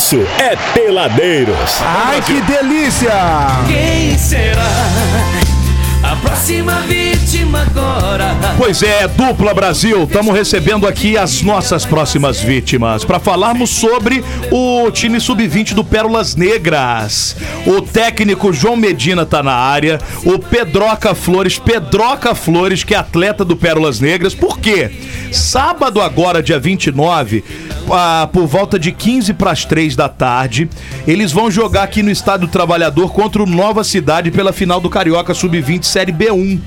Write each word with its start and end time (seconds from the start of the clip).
isso 0.00 0.26
é 0.38 0.56
Peladeiros. 0.72 1.78
Ai, 1.82 2.22
que 2.22 2.40
delícia! 2.40 3.12
Quem 3.68 4.16
será 4.16 4.64
a 6.02 6.16
próxima 6.16 6.80
vítima 6.80 7.60
agora? 7.60 8.34
Pois 8.56 8.82
é, 8.82 9.06
dupla 9.06 9.52
Brasil, 9.52 10.04
estamos 10.04 10.34
recebendo 10.34 10.86
aqui 10.86 11.18
as 11.18 11.42
nossas 11.42 11.84
próximas 11.84 12.40
vítimas 12.40 13.04
para 13.04 13.20
falarmos 13.20 13.68
sobre 13.68 14.24
o 14.50 14.90
time 14.90 15.20
sub-20 15.20 15.74
do 15.74 15.84
Pérolas 15.84 16.34
Negras. 16.34 17.36
O 17.66 17.82
técnico 17.82 18.54
João 18.54 18.76
Medina 18.76 19.26
tá 19.26 19.42
na 19.42 19.54
área, 19.54 20.00
o 20.24 20.38
Pedroca 20.38 21.14
Flores, 21.14 21.58
Pedroca 21.58 22.34
Flores, 22.34 22.82
que 22.82 22.94
é 22.94 22.96
atleta 22.98 23.44
do 23.44 23.54
Pérolas 23.54 24.00
Negras. 24.00 24.34
Por 24.34 24.58
quê? 24.58 24.90
Sábado 25.30 26.00
agora, 26.00 26.42
dia 26.42 26.58
29, 26.58 27.44
ah, 27.90 28.28
por 28.32 28.46
volta 28.46 28.78
de 28.78 28.92
15 28.92 29.34
para 29.34 29.50
as 29.50 29.64
3 29.64 29.96
da 29.96 30.08
tarde, 30.08 30.68
eles 31.06 31.32
vão 31.32 31.50
jogar 31.50 31.84
aqui 31.84 32.02
no 32.02 32.10
Estádio 32.10 32.46
do 32.46 32.50
Trabalhador 32.50 33.12
contra 33.12 33.42
o 33.42 33.46
Nova 33.46 33.84
Cidade 33.84 34.30
pela 34.30 34.52
final 34.52 34.80
do 34.80 34.90
Carioca 34.90 35.34
Sub-20 35.34 35.84
Série 35.84 36.12
B1. 36.12 36.60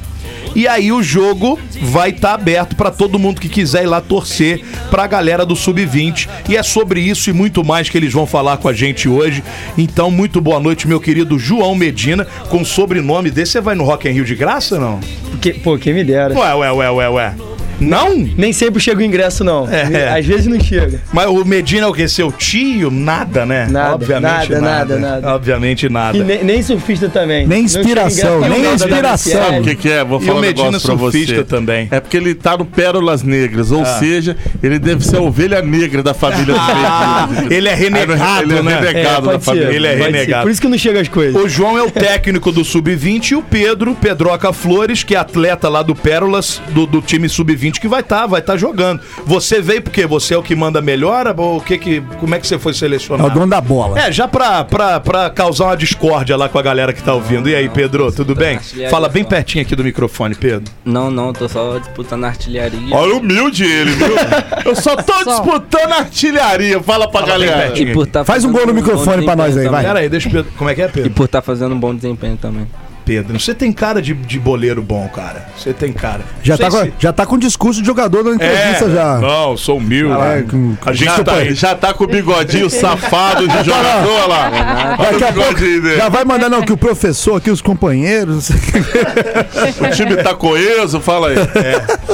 E 0.56 0.68
aí 0.68 0.92
o 0.92 1.02
jogo 1.02 1.60
vai 1.82 2.12
estar 2.12 2.34
aberto 2.34 2.76
para 2.76 2.92
todo 2.92 3.18
mundo 3.18 3.42
que 3.42 3.50
quiser 3.50 3.84
ir 3.84 3.88
lá 3.88 4.00
torcer 4.00 4.64
para 4.92 5.04
a 5.04 5.08
galera 5.08 5.46
do 5.46 5.56
Sub-20. 5.56 6.30
E 6.48 6.56
é 6.56 6.62
sobre 6.62 7.02
isso 7.02 7.30
e 7.30 7.34
muito 7.34 7.64
mais 7.64 7.90
que 7.90 7.98
eles 7.98 8.14
vão 8.14 8.28
falar 8.28 8.58
com 8.58 8.68
a 8.68 8.74
gente 8.74 9.10
hoje. 9.10 9.44
Então, 9.78 10.12
muito 10.12 10.40
boa 10.40 10.60
noite, 10.60 10.88
meu 10.88 11.00
querido 11.00 11.40
João 11.40 11.74
Medina. 11.74 12.26
Com 12.50 12.64
sobrenome 12.64 13.32
desse, 13.32 13.54
você 13.54 13.62
vai 13.62 13.74
no 13.74 13.84
Rock 13.84 14.08
in 14.08 14.12
Rio 14.12 14.26
de 14.26 14.36
graça 14.36 14.76
ou 14.76 14.82
não? 14.82 15.00
Porque, 15.32 15.54
pô, 15.54 15.78
quem 15.78 15.94
me 15.94 16.04
dera. 16.04 16.38
Ué, 16.38 16.54
ué, 16.54 16.72
ué, 16.72 16.90
ué, 16.92 17.10
ué. 17.10 17.53
Não? 17.80 18.16
Nem 18.38 18.54
sempre 18.54 18.82
chega 18.82 19.00
o 19.00 19.04
ingresso, 19.04 19.44
não. 19.44 19.68
É. 19.70 20.18
Às 20.18 20.26
vezes 20.26 20.48
não 20.48 20.60
chega. 20.60 21.02
Mas 21.12 21.28
o 21.28 21.44
Medina 21.46 21.86
é 21.86 21.90
o 21.90 21.94
quê? 21.94 22.08
Seu 22.08 22.32
tio? 22.32 22.90
Nada, 22.92 23.46
né? 23.46 23.68
Nada, 23.70 23.96
Obviamente 23.96 24.52
nada, 24.52 24.62
nada, 24.62 25.00
nada. 25.00 25.28
Obviamente 25.36 25.90
nada. 25.90 26.18
E 26.18 26.24
nem, 26.24 26.44
nem 26.44 26.62
surfista 26.62 27.10
também. 27.10 27.46
Nem 27.48 27.64
inspiração, 27.64 28.38
ingresso, 28.38 28.62
nem 28.62 28.74
inspiração. 28.74 29.42
nada, 29.42 29.60
O 29.60 29.64
que, 29.64 29.76
que 29.76 29.90
é? 29.90 30.04
Vou 30.04 30.22
E 30.22 30.26
falar 30.26 30.36
o 30.36 30.38
um 30.38 30.42
Medina 30.42 30.66
negócio 30.68 30.88
pra 30.90 30.98
surfista 30.98 31.36
você. 31.36 31.44
também. 31.44 31.88
É 31.92 32.00
porque 32.00 32.18
ele 32.18 32.34
tá 32.36 32.58
no 32.58 32.66
Pérolas 32.66 33.24
Negras, 33.24 33.72
ou 33.72 33.86
seja, 33.86 34.36
ele 34.62 34.80
deve 34.80 35.06
ser 35.06 35.18
a 35.18 35.22
ovelha 35.22 35.62
negra 35.62 36.02
da 36.04 36.14
família 36.14 36.56
Ah, 36.58 37.28
Negras. 37.30 37.52
ele 37.52 37.68
é 37.68 37.74
renegado, 37.74 38.44
ele 38.44 38.58
é 38.60 38.62
né? 38.64 38.80
renegado 38.80 39.26
da 39.28 39.32
pode 39.34 39.44
ser, 39.44 39.52
família. 39.52 39.70
Ele 39.76 39.88
é 39.88 39.92
pode 39.98 40.04
ser. 40.04 40.12
renegado. 40.12 40.44
Por 40.44 40.52
isso 40.52 40.62
que 40.62 40.68
não 40.68 40.78
chega 40.78 41.02
as 41.02 41.08
coisas. 41.08 41.42
O 41.42 41.48
João 41.50 41.78
é 41.78 41.84
o 41.84 41.90
técnico 41.92 42.52
do 42.52 42.64
Sub-20 42.64 43.32
e 43.32 43.36
o 43.36 43.42
Pedro, 43.42 43.96
Pedroca 43.96 44.52
Flores, 44.54 45.04
que 45.04 45.16
é 45.16 45.18
atleta 45.18 45.68
lá 45.70 45.82
do 45.82 45.96
Pérolas, 45.96 46.62
do, 46.70 46.86
do 46.86 47.02
time 47.02 47.28
Sub-20, 47.30 47.63
que 47.80 47.88
vai 47.88 48.02
estar, 48.02 48.26
vai 48.28 48.40
estar 48.40 48.58
jogando. 48.58 49.02
Você 49.26 49.62
veio 49.62 49.82
porque 49.82 50.06
você 50.06 50.34
é 50.34 50.38
o 50.38 50.44
que 50.44 50.56
manda 50.56 50.82
melhor? 50.82 51.34
Ou 51.38 51.58
o 51.58 51.62
que 51.62 51.78
que, 51.78 52.02
como 52.20 52.36
é 52.36 52.40
que 52.40 52.48
você 52.48 52.58
foi 52.60 52.72
É 52.72 52.76
o 52.76 52.78
selecionado? 52.78 53.30
dono 53.34 53.48
da 53.48 53.62
bola. 53.62 54.00
É, 54.00 54.12
já 54.12 54.28
pra, 54.28 54.64
pra, 54.64 55.00
pra 55.00 55.30
causar 55.30 55.66
uma 55.66 55.78
discórdia 55.78 56.36
lá 56.36 56.50
com 56.50 56.58
a 56.58 56.62
galera 56.62 56.92
que 56.94 57.02
tá 57.02 57.14
ouvindo. 57.14 57.50
E 57.50 57.56
aí, 57.56 57.70
Pedro, 57.70 58.12
tudo 58.12 58.34
bem? 58.36 58.60
Fala 58.90 59.08
bem 59.10 59.24
só. 59.24 59.30
pertinho 59.30 59.64
aqui 59.64 59.76
do 59.76 59.84
microfone, 59.84 60.36
Pedro. 60.36 60.72
Não, 60.86 61.10
não, 61.12 61.32
tô 61.34 61.48
só 61.48 61.78
disputando 61.78 62.24
artilharia. 62.26 62.96
Olha 62.96 63.16
humilde 63.16 63.64
ele, 63.64 63.92
viu? 63.92 64.08
Eu 64.66 64.76
só 64.76 64.96
tô 64.96 65.24
disputando 65.24 65.92
artilharia. 65.94 66.82
Fala 66.82 67.10
pra 67.10 67.22
Fala 67.22 67.34
galera. 67.34 67.58
pertinho. 67.68 67.90
E 67.90 67.94
por 67.94 68.08
tá 68.08 68.24
Faz 68.26 68.44
um 68.46 68.52
gol 68.52 68.62
no 68.66 68.68
bom 68.68 68.74
microfone 68.74 69.24
pra 69.26 69.36
nós 69.36 69.58
aí, 69.58 69.68
vai. 69.68 69.84
Pera 69.84 70.00
aí, 70.00 70.10
deixa 70.10 70.30
o 70.30 70.32
Pedro. 70.32 70.52
Como 70.58 70.70
é 70.70 70.76
que 70.76 70.82
é, 70.82 70.86
E 70.86 70.90
Pedro? 70.90 71.12
por 71.12 71.28
tá 71.28 71.42
fazendo 71.42 71.74
um 71.76 71.80
bom 71.80 71.94
desempenho 71.94 72.38
também. 72.38 72.68
Pedro, 73.06 73.40
você 73.40 73.54
tem 73.54 73.72
cara 73.72 74.02
de, 74.02 74.14
de 74.14 74.40
boleiro 74.40 74.82
bom, 74.82 75.08
cara. 75.10 75.48
Você 75.58 75.74
tem 75.74 75.92
cara. 75.92 76.22
Já 76.42 76.54
Não 76.54 76.58
tá, 76.58 76.72
com, 76.72 76.84
se- 76.86 76.94
já 77.00 77.14
tá 77.14 77.26
com 77.26 77.38
discurso 77.38 77.82
de 77.82 77.86
jogador 77.88 78.24
da 78.24 78.32
entrevista 78.32 78.90
já. 78.90 79.18
Não, 79.20 79.58
sou 79.58 79.78
humilde. 79.78 80.14
É, 80.22 80.42
com- 80.44 80.78
a 80.86 80.94
gente 80.94 81.06
Já 81.06 81.16
tá 81.18 81.24
tá, 81.24 81.34
aí. 81.36 81.54
já 81.54 81.76
tá 81.76 81.94
com 81.94 82.04
o 82.06 82.08
bigodinho 82.08 82.70
safado 82.72 83.48
de 83.48 83.64
jogador 83.64 84.28
lá. 84.30 84.96
Daqui 84.98 85.24
a 85.24 85.34
pouco 85.34 85.54
dele. 85.60 85.98
já 85.98 86.10
vai 86.10 86.24
mandando 86.24 86.56
aqui 86.56 86.72
o 86.72 86.78
professor, 86.78 87.36
aqui 87.38 87.52
os 87.52 87.62
companheiros. 87.62 88.50
O 88.50 89.90
time 89.96 90.16
tá 90.24 90.34
coeso, 90.34 91.00
fala 91.00 91.30
aí. 91.30 91.36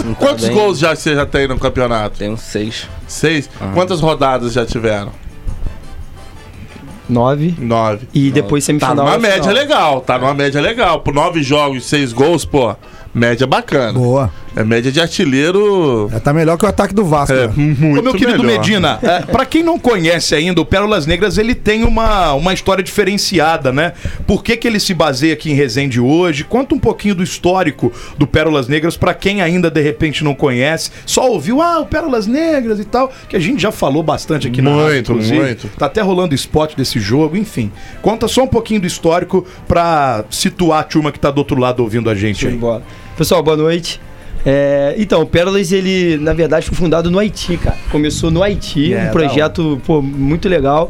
Não 0.03 0.13
tá 0.13 0.25
Quantos 0.25 0.45
bem. 0.45 0.53
gols 0.55 0.79
já 0.79 0.95
você 0.95 1.13
já 1.15 1.25
tem 1.25 1.47
no 1.47 1.57
campeonato? 1.59 2.17
Tem 2.17 2.29
uns 2.29 2.41
seis. 2.41 2.87
Seis? 3.07 3.49
Quantas 3.73 4.01
rodadas 4.01 4.53
já 4.53 4.65
tiveram? 4.65 5.11
Nove. 7.09 7.55
Nove. 7.57 8.07
E 8.13 8.29
depois 8.31 8.63
Tá 8.63 8.67
semifinal. 8.67 8.95
numa 8.95 9.13
final. 9.15 9.19
média 9.31 9.51
legal, 9.51 10.01
tá 10.01 10.17
numa 10.19 10.33
média 10.33 10.61
legal. 10.61 10.99
Por 11.01 11.13
nove 11.13 11.41
jogos, 11.41 11.85
seis 11.85 12.13
gols, 12.13 12.45
pô, 12.45 12.75
média 13.13 13.47
bacana. 13.47 13.93
Boa. 13.97 14.31
É 14.55 14.63
média 14.63 14.91
de 14.91 14.99
artilheiro. 14.99 16.09
Já 16.11 16.19
tá 16.19 16.33
melhor 16.33 16.57
que 16.57 16.65
o 16.65 16.67
ataque 16.67 16.93
do 16.93 17.05
Vasco. 17.05 17.33
É, 17.33 17.47
né? 17.47 17.53
muito 17.55 17.99
Ô, 17.99 18.03
meu 18.03 18.13
querido 18.13 18.43
melhor. 18.43 18.59
Medina, 18.59 18.99
é, 19.01 19.19
pra 19.21 19.45
quem 19.45 19.61
não 19.63 19.77
conhece 19.77 20.33
ainda, 20.35 20.59
o 20.59 20.65
Pérolas 20.65 21.05
Negras 21.05 21.37
ele 21.37 21.53
tem 21.53 21.83
uma, 21.83 22.33
uma 22.33 22.53
história 22.53 22.83
diferenciada, 22.83 23.71
né? 23.71 23.93
Por 24.25 24.43
que, 24.43 24.57
que 24.57 24.67
ele 24.67 24.79
se 24.79 24.93
baseia 24.93 25.33
aqui 25.33 25.51
em 25.51 25.53
Resende 25.53 25.99
hoje? 25.99 26.43
Conta 26.43 26.73
um 26.75 26.79
pouquinho 26.79 27.15
do 27.15 27.23
histórico 27.23 27.91
do 28.17 28.25
Pérolas 28.25 28.67
Negras 28.67 28.97
pra 28.97 29.13
quem 29.13 29.41
ainda 29.41 29.69
de 29.69 29.81
repente 29.81 30.23
não 30.23 30.33
conhece, 30.33 30.91
só 31.05 31.29
ouviu, 31.29 31.61
ah, 31.61 31.79
o 31.79 31.85
Pérolas 31.85 32.25
Negras 32.27 32.79
e 32.79 32.85
tal, 32.85 33.11
que 33.29 33.35
a 33.35 33.39
gente 33.39 33.61
já 33.61 33.71
falou 33.71 34.01
bastante 34.01 34.47
aqui 34.47 34.61
na 34.61 34.71
rádio, 34.71 34.85
Muito, 34.85 35.11
inclusive. 35.11 35.39
muito. 35.39 35.67
Tá 35.77 35.85
até 35.85 36.01
rolando 36.01 36.33
spot 36.35 36.75
desse 36.75 36.99
jogo, 36.99 37.37
enfim. 37.37 37.71
Conta 38.01 38.27
só 38.27 38.43
um 38.43 38.47
pouquinho 38.47 38.81
do 38.81 38.87
histórico 38.87 39.45
pra 39.67 40.25
situar 40.29 40.79
a 40.79 40.83
turma 40.83 41.11
que 41.11 41.19
tá 41.19 41.29
do 41.29 41.37
outro 41.37 41.59
lado 41.59 41.81
ouvindo 41.81 42.09
a 42.09 42.15
gente 42.15 42.39
Show 42.41 42.49
de 42.49 42.55
aí. 42.55 42.59
bola. 42.59 42.83
Pessoal, 43.15 43.43
boa 43.43 43.55
noite. 43.57 44.01
É, 44.45 44.95
então, 44.97 45.21
o 45.21 45.25
Pérolas, 45.25 45.71
ele, 45.71 46.17
na 46.17 46.33
verdade, 46.33 46.65
foi 46.65 46.75
fundado 46.75 47.11
no 47.11 47.19
Haiti, 47.19 47.57
cara. 47.57 47.77
Começou 47.91 48.31
no 48.31 48.41
Haiti, 48.41 48.93
É, 48.93 49.09
um 49.09 49.11
projeto 49.11 49.81
pô, 49.85 50.01
muito 50.01 50.47
legal. 50.47 50.89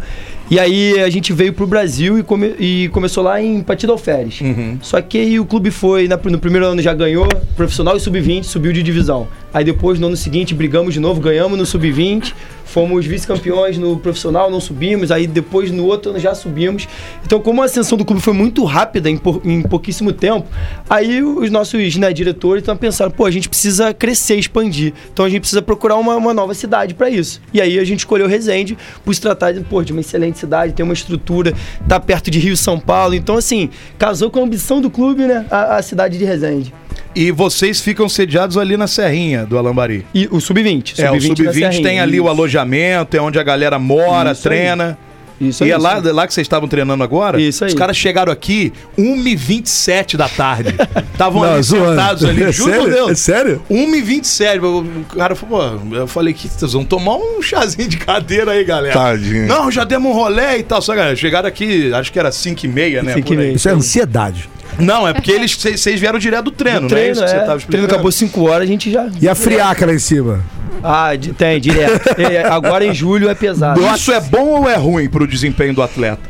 E 0.52 0.60
aí 0.60 1.00
a 1.00 1.10
gente 1.12 1.32
veio 1.32 1.54
pro 1.54 1.68
Brasil 1.68 2.18
e, 2.18 2.24
come- 2.24 2.56
e 2.60 2.90
começou 2.90 3.24
lá 3.24 3.40
em 3.40 3.62
Patida 3.62 3.92
Alferes. 3.92 4.42
Uhum. 4.42 4.80
Só 4.82 5.00
que 5.00 5.20
aí 5.20 5.40
o 5.40 5.46
clube 5.46 5.70
foi, 5.70 6.08
na- 6.08 6.18
no 6.24 6.40
primeiro 6.40 6.66
ano 6.66 6.82
já 6.82 6.92
ganhou, 6.92 7.28
profissional 7.56 7.96
e 7.96 8.00
sub-20, 8.00 8.44
subiu 8.44 8.74
de 8.74 8.82
divisão. 8.82 9.28
Aí 9.54 9.64
depois, 9.64 10.00
no 10.00 10.08
ano 10.08 10.16
seguinte, 10.16 10.54
brigamos 10.54 10.94
de 10.94 11.00
novo, 11.00 11.20
ganhamos 11.20 11.58
no 11.58 11.66
sub-20, 11.66 12.34
fomos 12.66 13.06
vice-campeões 13.06 13.78
no 13.80 13.98
profissional, 13.98 14.52
não 14.52 14.60
subimos. 14.60 15.12
Aí 15.12 15.26
depois, 15.26 15.72
no 15.72 15.86
outro 15.86 16.12
ano, 16.12 16.20
já 16.20 16.36
subimos. 16.36 16.88
Então, 17.26 17.40
como 17.40 17.62
a 17.62 17.66
ascensão 17.66 17.98
do 17.98 18.06
clube 18.06 18.22
foi 18.22 18.34
muito 18.34 18.64
rápida, 18.64 19.10
em, 19.10 19.20
em 19.44 19.62
pouquíssimo 19.64 20.14
tempo, 20.14 20.48
aí 20.88 21.24
os 21.24 21.50
nossos 21.50 21.96
né, 21.98 22.14
diretores 22.14 22.62
estão 22.62 22.78
pensando, 22.78 23.12
pô, 23.12 23.26
a 23.26 23.32
gente 23.32 23.50
precisa 23.50 23.94
crescer, 23.94 24.36
expandir. 24.36 24.94
Então 25.12 25.26
a 25.26 25.30
gente 25.30 25.42
precisa 25.42 25.62
procurar 25.62 25.96
uma, 25.96 26.16
uma 26.16 26.34
nova 26.34 26.54
cidade 26.54 26.94
para 26.94 27.10
isso. 27.10 27.42
E 27.52 27.60
aí 27.60 27.80
a 27.80 27.84
gente 27.84 28.00
escolheu 28.00 28.28
Resende 28.28 28.78
por 29.04 29.14
se 29.16 29.22
tratar 29.22 29.52
de, 29.52 29.62
pô, 29.62 29.84
de 29.84 29.92
uma 29.92 30.02
excelente 30.02 30.38
cidade, 30.38 30.74
tem 30.74 30.84
uma 30.84 30.94
estrutura, 30.94 31.54
tá 31.88 32.00
perto 32.00 32.30
de 32.30 32.38
Rio 32.38 32.56
São 32.56 32.80
Paulo. 32.80 33.16
Então, 33.16 33.36
assim, 33.36 33.70
casou 33.98 34.30
com 34.30 34.40
a 34.40 34.44
ambição 34.44 34.80
do 34.80 34.90
clube, 34.90 35.24
né? 35.26 35.46
A, 35.50 35.78
a 35.78 35.82
cidade 35.82 36.18
de 36.18 36.24
Resende. 36.24 36.74
E 37.16 37.32
vocês 37.32 37.82
ficam 37.82 38.08
sediados 38.08 38.58
ali 38.58 38.78
na 38.78 38.88
Serrinha 38.88 39.46
do 39.46 39.58
Alambari. 39.58 40.06
E 40.14 40.28
o 40.32 40.40
Sub-20. 40.40 41.00
É, 41.00 41.10
o 41.10 41.16
na 41.16 41.22
Sub-20 41.22 41.54
Serrinha. 41.54 41.84
tem 41.84 42.00
ali 42.00 42.20
o 42.20 42.24
Isso. 42.24 42.30
alojamento, 42.30 43.18
é 43.18 43.22
onde 43.22 43.40
a 43.40 43.44
galera 43.44 43.80
mora, 43.80 44.32
Isso 44.32 44.48
aí. 44.48 44.56
treina. 44.56 44.98
Isso 45.42 45.64
e 45.64 45.68
aí, 45.68 45.72
é 45.72 45.78
lá, 45.78 45.98
isso 46.00 46.08
aí. 46.08 46.14
lá 46.14 46.28
que 46.28 46.34
vocês 46.34 46.44
estavam 46.44 46.68
treinando 46.68 47.02
agora? 47.02 47.40
Isso 47.40 47.64
aí. 47.64 47.70
Os 47.70 47.74
caras 47.74 47.96
chegaram 47.96 48.30
aqui 48.30 48.74
1h27 48.98 50.18
da 50.18 50.28
tarde. 50.28 50.76
Estavam 51.14 51.44
ali 51.44 51.64
sentados 51.64 52.26
ali, 52.26 52.44
É 52.44 52.52
juro 52.52 52.72
por 52.74 52.78
sério? 52.82 52.94
Deus. 52.94 53.12
É 53.12 53.16
sério? 53.16 53.62
1h27. 53.72 54.60
O 54.62 55.16
cara 55.16 55.36
falou, 55.36 55.80
pô, 55.80 55.96
eu 55.96 56.08
falei 56.08 56.34
que 56.34 56.48
vocês 56.48 56.74
vão 56.74 56.84
tomar 56.84 57.16
um 57.16 57.42
chazinho 57.42 57.88
de 57.88 57.98
cadeira 57.98 58.52
aí, 58.52 58.64
galera. 58.66 58.94
Tadinho. 58.94 59.48
Não, 59.48 59.72
já 59.72 59.84
demos 59.86 60.12
um 60.12 60.14
rolê 60.14 60.58
e 60.58 60.64
tal. 60.64 60.82
Só 60.82 60.94
que 60.94 61.16
chegaram 61.16 61.48
aqui, 61.48 61.94
acho 61.94 62.12
que 62.12 62.20
era 62.20 62.30
5h30, 62.32 63.02
né? 63.02 63.14
5 63.14 63.26
por 63.28 63.34
e 63.34 63.38
aí. 63.38 63.44
meia. 63.46 63.56
Isso 63.56 63.70
é 63.70 63.72
ansiedade. 63.72 64.50
Não, 64.80 65.08
é 65.08 65.14
porque 65.14 65.32
eles 65.32 65.56
vocês 65.56 66.00
vieram 66.00 66.20
direto 66.20 66.46
do 66.46 66.52
treino, 66.52 66.88
treino, 66.88 67.06
né? 67.06 67.12
Isso 67.12 67.24
que 67.24 67.30
você 67.30 67.36
é. 67.36 67.40
tava 67.40 67.58
O 67.58 67.68
treino 67.68 67.88
acabou 67.88 68.12
5 68.12 68.42
horas, 68.44 68.64
a 68.64 68.66
gente 68.72 68.92
já. 68.92 69.10
E 69.22 69.28
a 69.28 69.36
friaca 69.36 69.86
lá 69.86 69.94
em 69.94 70.00
cima? 70.00 70.44
Ah, 70.84 71.10
tem, 71.38 71.60
direto. 71.60 72.10
É, 72.20 72.46
agora 72.46 72.86
em 72.86 72.94
julho 72.94 73.30
é 73.30 73.36
pesado. 73.36 73.82
Isso 73.96 74.12
é 74.12 74.20
bom 74.20 74.62
ou 74.62 74.70
é 74.70 74.76
ruim 74.76 75.10
pro 75.10 75.28
desempenho 75.28 75.74
do 75.74 75.82
atleta? 75.82 76.22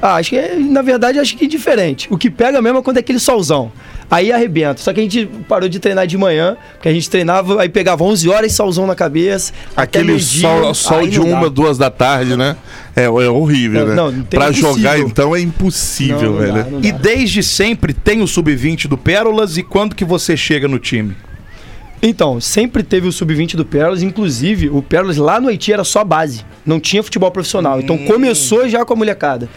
Ah, 0.00 0.16
acho 0.16 0.30
que 0.30 0.38
é, 0.38 0.56
na 0.56 0.82
verdade, 0.82 1.18
acho 1.18 1.36
que 1.36 1.44
é 1.44 1.48
diferente. 1.48 2.08
O 2.10 2.18
que 2.18 2.30
pega 2.30 2.60
mesmo 2.60 2.78
é 2.78 2.82
quando 2.82 2.98
é 2.98 3.00
aquele 3.00 3.18
solzão. 3.18 3.72
Aí 4.14 4.30
arrebenta. 4.30 4.80
Só 4.80 4.92
que 4.92 5.00
a 5.00 5.02
gente 5.02 5.26
parou 5.48 5.68
de 5.68 5.80
treinar 5.80 6.06
de 6.06 6.16
manhã, 6.16 6.56
porque 6.74 6.88
a 6.88 6.92
gente 6.92 7.10
treinava, 7.10 7.60
aí 7.60 7.68
pegava 7.68 8.04
11 8.04 8.28
horas 8.28 8.52
e 8.52 8.54
solzão 8.54 8.86
na 8.86 8.94
cabeça. 8.94 9.52
Aquele 9.76 10.20
sol, 10.20 10.72
sol 10.72 11.04
de 11.04 11.18
uma, 11.18 11.50
duas 11.50 11.76
da 11.76 11.90
tarde, 11.90 12.36
né? 12.36 12.56
É, 12.94 13.06
é 13.06 13.08
horrível, 13.08 13.80
Não, 13.80 13.88
né? 13.88 13.94
não, 13.96 14.24
pra 14.24 14.50
impossível. 14.50 14.74
jogar, 14.76 14.98
então, 15.00 15.34
é 15.34 15.40
impossível, 15.40 16.32
Não, 16.32 16.32
não 16.32 16.38
velho. 16.38 16.80
dá. 16.80 16.88
E 16.88 16.92
desde 16.92 17.42
sempre 17.42 17.92
tem 17.92 18.22
o 18.22 18.28
sub-20 18.28 18.86
do 18.86 18.96
Pérolas 18.96 19.56
e 19.56 19.64
quando 19.64 19.96
que 19.96 20.04
você 20.04 20.36
chega 20.36 20.68
no 20.68 20.78
time? 20.78 21.16
Então, 22.06 22.38
sempre 22.38 22.82
teve 22.82 23.08
o 23.08 23.12
sub-20 23.12 23.56
do 23.56 23.64
Pérolas, 23.64 24.02
inclusive 24.02 24.68
o 24.68 24.82
Pérolas 24.82 25.16
lá 25.16 25.40
no 25.40 25.48
Haiti 25.48 25.72
era 25.72 25.82
só 25.84 26.04
base, 26.04 26.44
não 26.64 26.78
tinha 26.78 27.02
futebol 27.02 27.30
profissional. 27.30 27.80
Então 27.80 27.96
começou 27.96 28.68
já 28.68 28.84
com 28.84 28.92
a 28.92 28.96
molecada. 28.96 29.48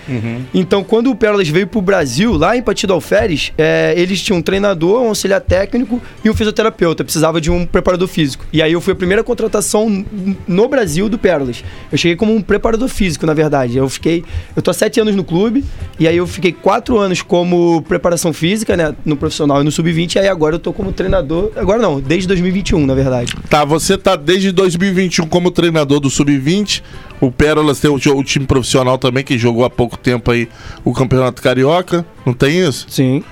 Então, 0.53 0.81
quando 0.81 1.11
o 1.11 1.15
Pérolas 1.15 1.49
veio 1.49 1.67
pro 1.67 1.81
Brasil, 1.81 2.37
lá 2.37 2.55
em 2.55 2.61
Partido 2.61 2.93
Alferes, 2.93 3.51
é, 3.57 3.93
eles 3.97 4.21
tinham 4.21 4.39
um 4.39 4.41
treinador, 4.41 5.01
um 5.01 5.09
auxiliar 5.09 5.41
técnico 5.41 6.01
e 6.23 6.29
um 6.29 6.33
fisioterapeuta. 6.33 7.03
Precisava 7.03 7.41
de 7.41 7.51
um 7.51 7.65
preparador 7.65 8.07
físico. 8.07 8.45
E 8.53 8.61
aí 8.61 8.71
eu 8.71 8.79
fui 8.79 8.93
a 8.93 8.95
primeira 8.95 9.25
contratação 9.25 10.05
no 10.47 10.69
Brasil 10.69 11.09
do 11.09 11.17
Pérolas. 11.17 11.65
Eu 11.91 11.97
cheguei 11.97 12.15
como 12.15 12.33
um 12.33 12.41
preparador 12.41 12.87
físico, 12.87 13.25
na 13.25 13.33
verdade. 13.33 13.77
Eu 13.77 13.89
fiquei. 13.89 14.23
Eu 14.55 14.61
tô 14.61 14.71
há 14.71 14.73
sete 14.73 15.01
anos 15.01 15.15
no 15.15 15.23
clube, 15.25 15.65
e 15.99 16.07
aí 16.07 16.15
eu 16.15 16.25
fiquei 16.25 16.53
quatro 16.53 16.97
anos 16.97 17.21
como 17.21 17.81
preparação 17.81 18.31
física, 18.31 18.77
né? 18.77 18.95
No 19.03 19.17
profissional 19.17 19.59
e 19.59 19.65
no 19.65 19.71
sub-20, 19.71 20.15
e 20.15 20.19
aí 20.19 20.29
agora 20.29 20.55
eu 20.55 20.59
tô 20.59 20.71
como 20.71 20.93
treinador. 20.93 21.51
Agora 21.57 21.81
não, 21.81 21.99
desde 21.99 22.36
2021, 22.41 22.85
na 22.85 22.93
verdade. 22.93 23.33
Tá, 23.49 23.65
você 23.65 23.97
tá 23.97 24.15
desde 24.15 24.51
2021 24.51 25.27
como 25.27 25.51
treinador 25.51 25.99
do 25.99 26.09
Sub-20. 26.09 26.83
O 27.19 27.31
Pérolas 27.31 27.79
tem 27.79 27.89
o, 27.89 27.95
o 27.95 28.23
time 28.23 28.45
profissional 28.45 28.97
também, 28.97 29.23
que 29.23 29.37
jogou 29.37 29.65
há 29.65 29.69
pouco 29.69 29.97
tempo 29.97 30.31
aí 30.31 30.47
o 30.83 30.93
Campeonato 30.93 31.41
Carioca. 31.41 32.05
Não 32.25 32.33
tem 32.33 32.59
isso? 32.59 32.85
Sim. 32.89 33.23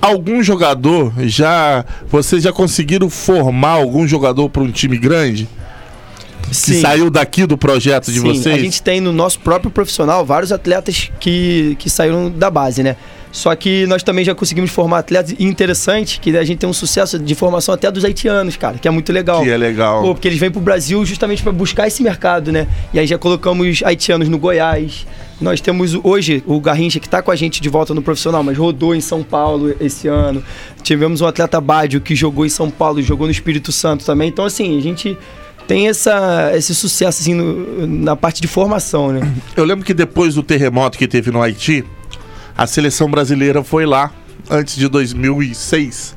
Algum 0.00 0.42
jogador 0.42 1.12
já. 1.20 1.84
Vocês 2.08 2.42
já 2.42 2.52
conseguiram 2.52 3.08
formar 3.08 3.72
algum 3.72 4.06
jogador 4.06 4.48
para 4.48 4.62
um 4.62 4.70
time 4.70 4.98
grande? 4.98 5.48
Que 6.48 6.54
Sim. 6.54 6.80
saiu 6.80 7.10
daqui 7.10 7.46
do 7.46 7.56
projeto 7.56 8.10
de 8.10 8.18
Sim, 8.18 8.26
vocês? 8.26 8.54
a 8.54 8.58
gente 8.58 8.82
tem 8.82 9.00
no 9.00 9.12
nosso 9.12 9.38
próprio 9.38 9.70
profissional 9.70 10.24
vários 10.24 10.50
atletas 10.50 11.10
que, 11.20 11.76
que 11.78 11.88
saíram 11.88 12.28
da 12.30 12.50
base, 12.50 12.82
né? 12.82 12.96
Só 13.32 13.54
que 13.54 13.86
nós 13.86 14.02
também 14.02 14.24
já 14.24 14.34
conseguimos 14.34 14.70
formar 14.70 14.98
atletas 14.98 15.34
e 15.38 15.44
interessante 15.44 16.18
que 16.18 16.36
a 16.36 16.42
gente 16.44 16.58
tem 16.58 16.68
um 16.68 16.72
sucesso 16.72 17.16
de 17.18 17.34
formação 17.36 17.72
até 17.72 17.88
dos 17.90 18.04
haitianos, 18.04 18.56
cara, 18.56 18.76
que 18.76 18.88
é 18.88 18.90
muito 18.90 19.12
legal. 19.12 19.42
Que 19.42 19.50
é 19.50 19.56
legal. 19.56 20.02
Pô, 20.02 20.14
porque 20.14 20.26
eles 20.26 20.38
vêm 20.40 20.50
pro 20.50 20.60
Brasil 20.60 21.04
justamente 21.06 21.40
para 21.42 21.52
buscar 21.52 21.86
esse 21.86 22.02
mercado, 22.02 22.50
né? 22.50 22.66
E 22.92 22.98
aí 22.98 23.06
já 23.06 23.16
colocamos 23.16 23.82
haitianos 23.84 24.28
no 24.28 24.36
Goiás. 24.36 25.06
Nós 25.40 25.60
temos 25.60 25.94
hoje 26.02 26.42
o 26.44 26.60
Garrincha 26.60 26.98
que 26.98 27.08
tá 27.08 27.22
com 27.22 27.30
a 27.30 27.36
gente 27.36 27.62
de 27.62 27.68
volta 27.68 27.94
no 27.94 28.02
profissional, 28.02 28.42
mas 28.42 28.58
rodou 28.58 28.94
em 28.96 29.00
São 29.00 29.22
Paulo 29.22 29.74
esse 29.80 30.08
ano. 30.08 30.42
Tivemos 30.82 31.20
um 31.20 31.26
atleta 31.26 31.60
Bádio 31.60 32.00
que 32.00 32.16
jogou 32.16 32.44
em 32.44 32.48
São 32.50 32.68
Paulo, 32.68 32.98
e 32.98 33.02
jogou 33.02 33.26
no 33.28 33.30
Espírito 33.30 33.70
Santo 33.70 34.04
também. 34.04 34.28
Então, 34.28 34.44
assim, 34.44 34.76
a 34.76 34.82
gente 34.82 35.16
tem 35.68 35.88
essa, 35.88 36.50
esse 36.54 36.74
sucesso 36.74 37.22
assim, 37.22 37.34
no- 37.34 37.86
na 37.86 38.16
parte 38.16 38.42
de 38.42 38.48
formação, 38.48 39.12
né? 39.12 39.20
Eu 39.56 39.64
lembro 39.64 39.84
que 39.84 39.94
depois 39.94 40.34
do 40.34 40.42
terremoto 40.42 40.98
que 40.98 41.06
teve 41.06 41.30
no 41.30 41.40
Haiti, 41.40 41.84
a 42.60 42.66
seleção 42.66 43.10
brasileira 43.10 43.64
foi 43.64 43.86
lá 43.86 44.12
antes 44.50 44.76
de 44.76 44.86
2006. 44.86 46.14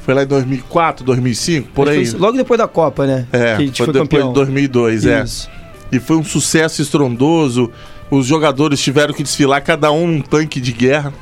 Foi 0.00 0.12
lá 0.12 0.24
em 0.24 0.26
2004, 0.26 1.04
2005, 1.04 1.68
por 1.72 1.88
aí. 1.88 2.02
isso 2.02 2.18
Logo 2.18 2.36
depois 2.36 2.58
da 2.58 2.66
Copa, 2.66 3.06
né? 3.06 3.28
É, 3.32 3.54
que 3.54 3.62
a 3.62 3.66
gente 3.66 3.76
foi 3.76 3.86
foi, 3.86 3.92
depois 3.92 4.10
campeão. 4.10 4.28
de 4.30 4.34
2002, 4.34 5.06
é. 5.06 5.22
Isso. 5.22 5.48
E 5.92 6.00
foi 6.00 6.16
um 6.16 6.24
sucesso 6.24 6.82
estrondoso. 6.82 7.70
Os 8.10 8.26
jogadores 8.26 8.80
tiveram 8.80 9.14
que 9.14 9.22
desfilar 9.22 9.62
cada 9.62 9.92
um 9.92 10.08
num 10.08 10.20
tanque 10.20 10.60
de 10.60 10.72
guerra. 10.72 11.14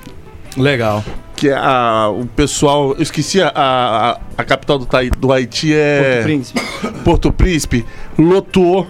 Legal. 0.56 1.04
Que 1.36 1.50
a, 1.50 2.08
o 2.08 2.24
pessoal. 2.24 2.94
Eu 2.94 3.02
esqueci 3.02 3.42
a, 3.42 3.52
a, 3.54 4.20
a 4.34 4.44
capital 4.44 4.78
do, 4.78 4.88
do 5.18 5.30
Haiti 5.30 5.74
é. 5.74 6.22
Porto 6.22 6.24
Príncipe. 6.24 6.60
Porto 7.04 7.32
Príncipe. 7.32 7.86
Lotou. 8.18 8.86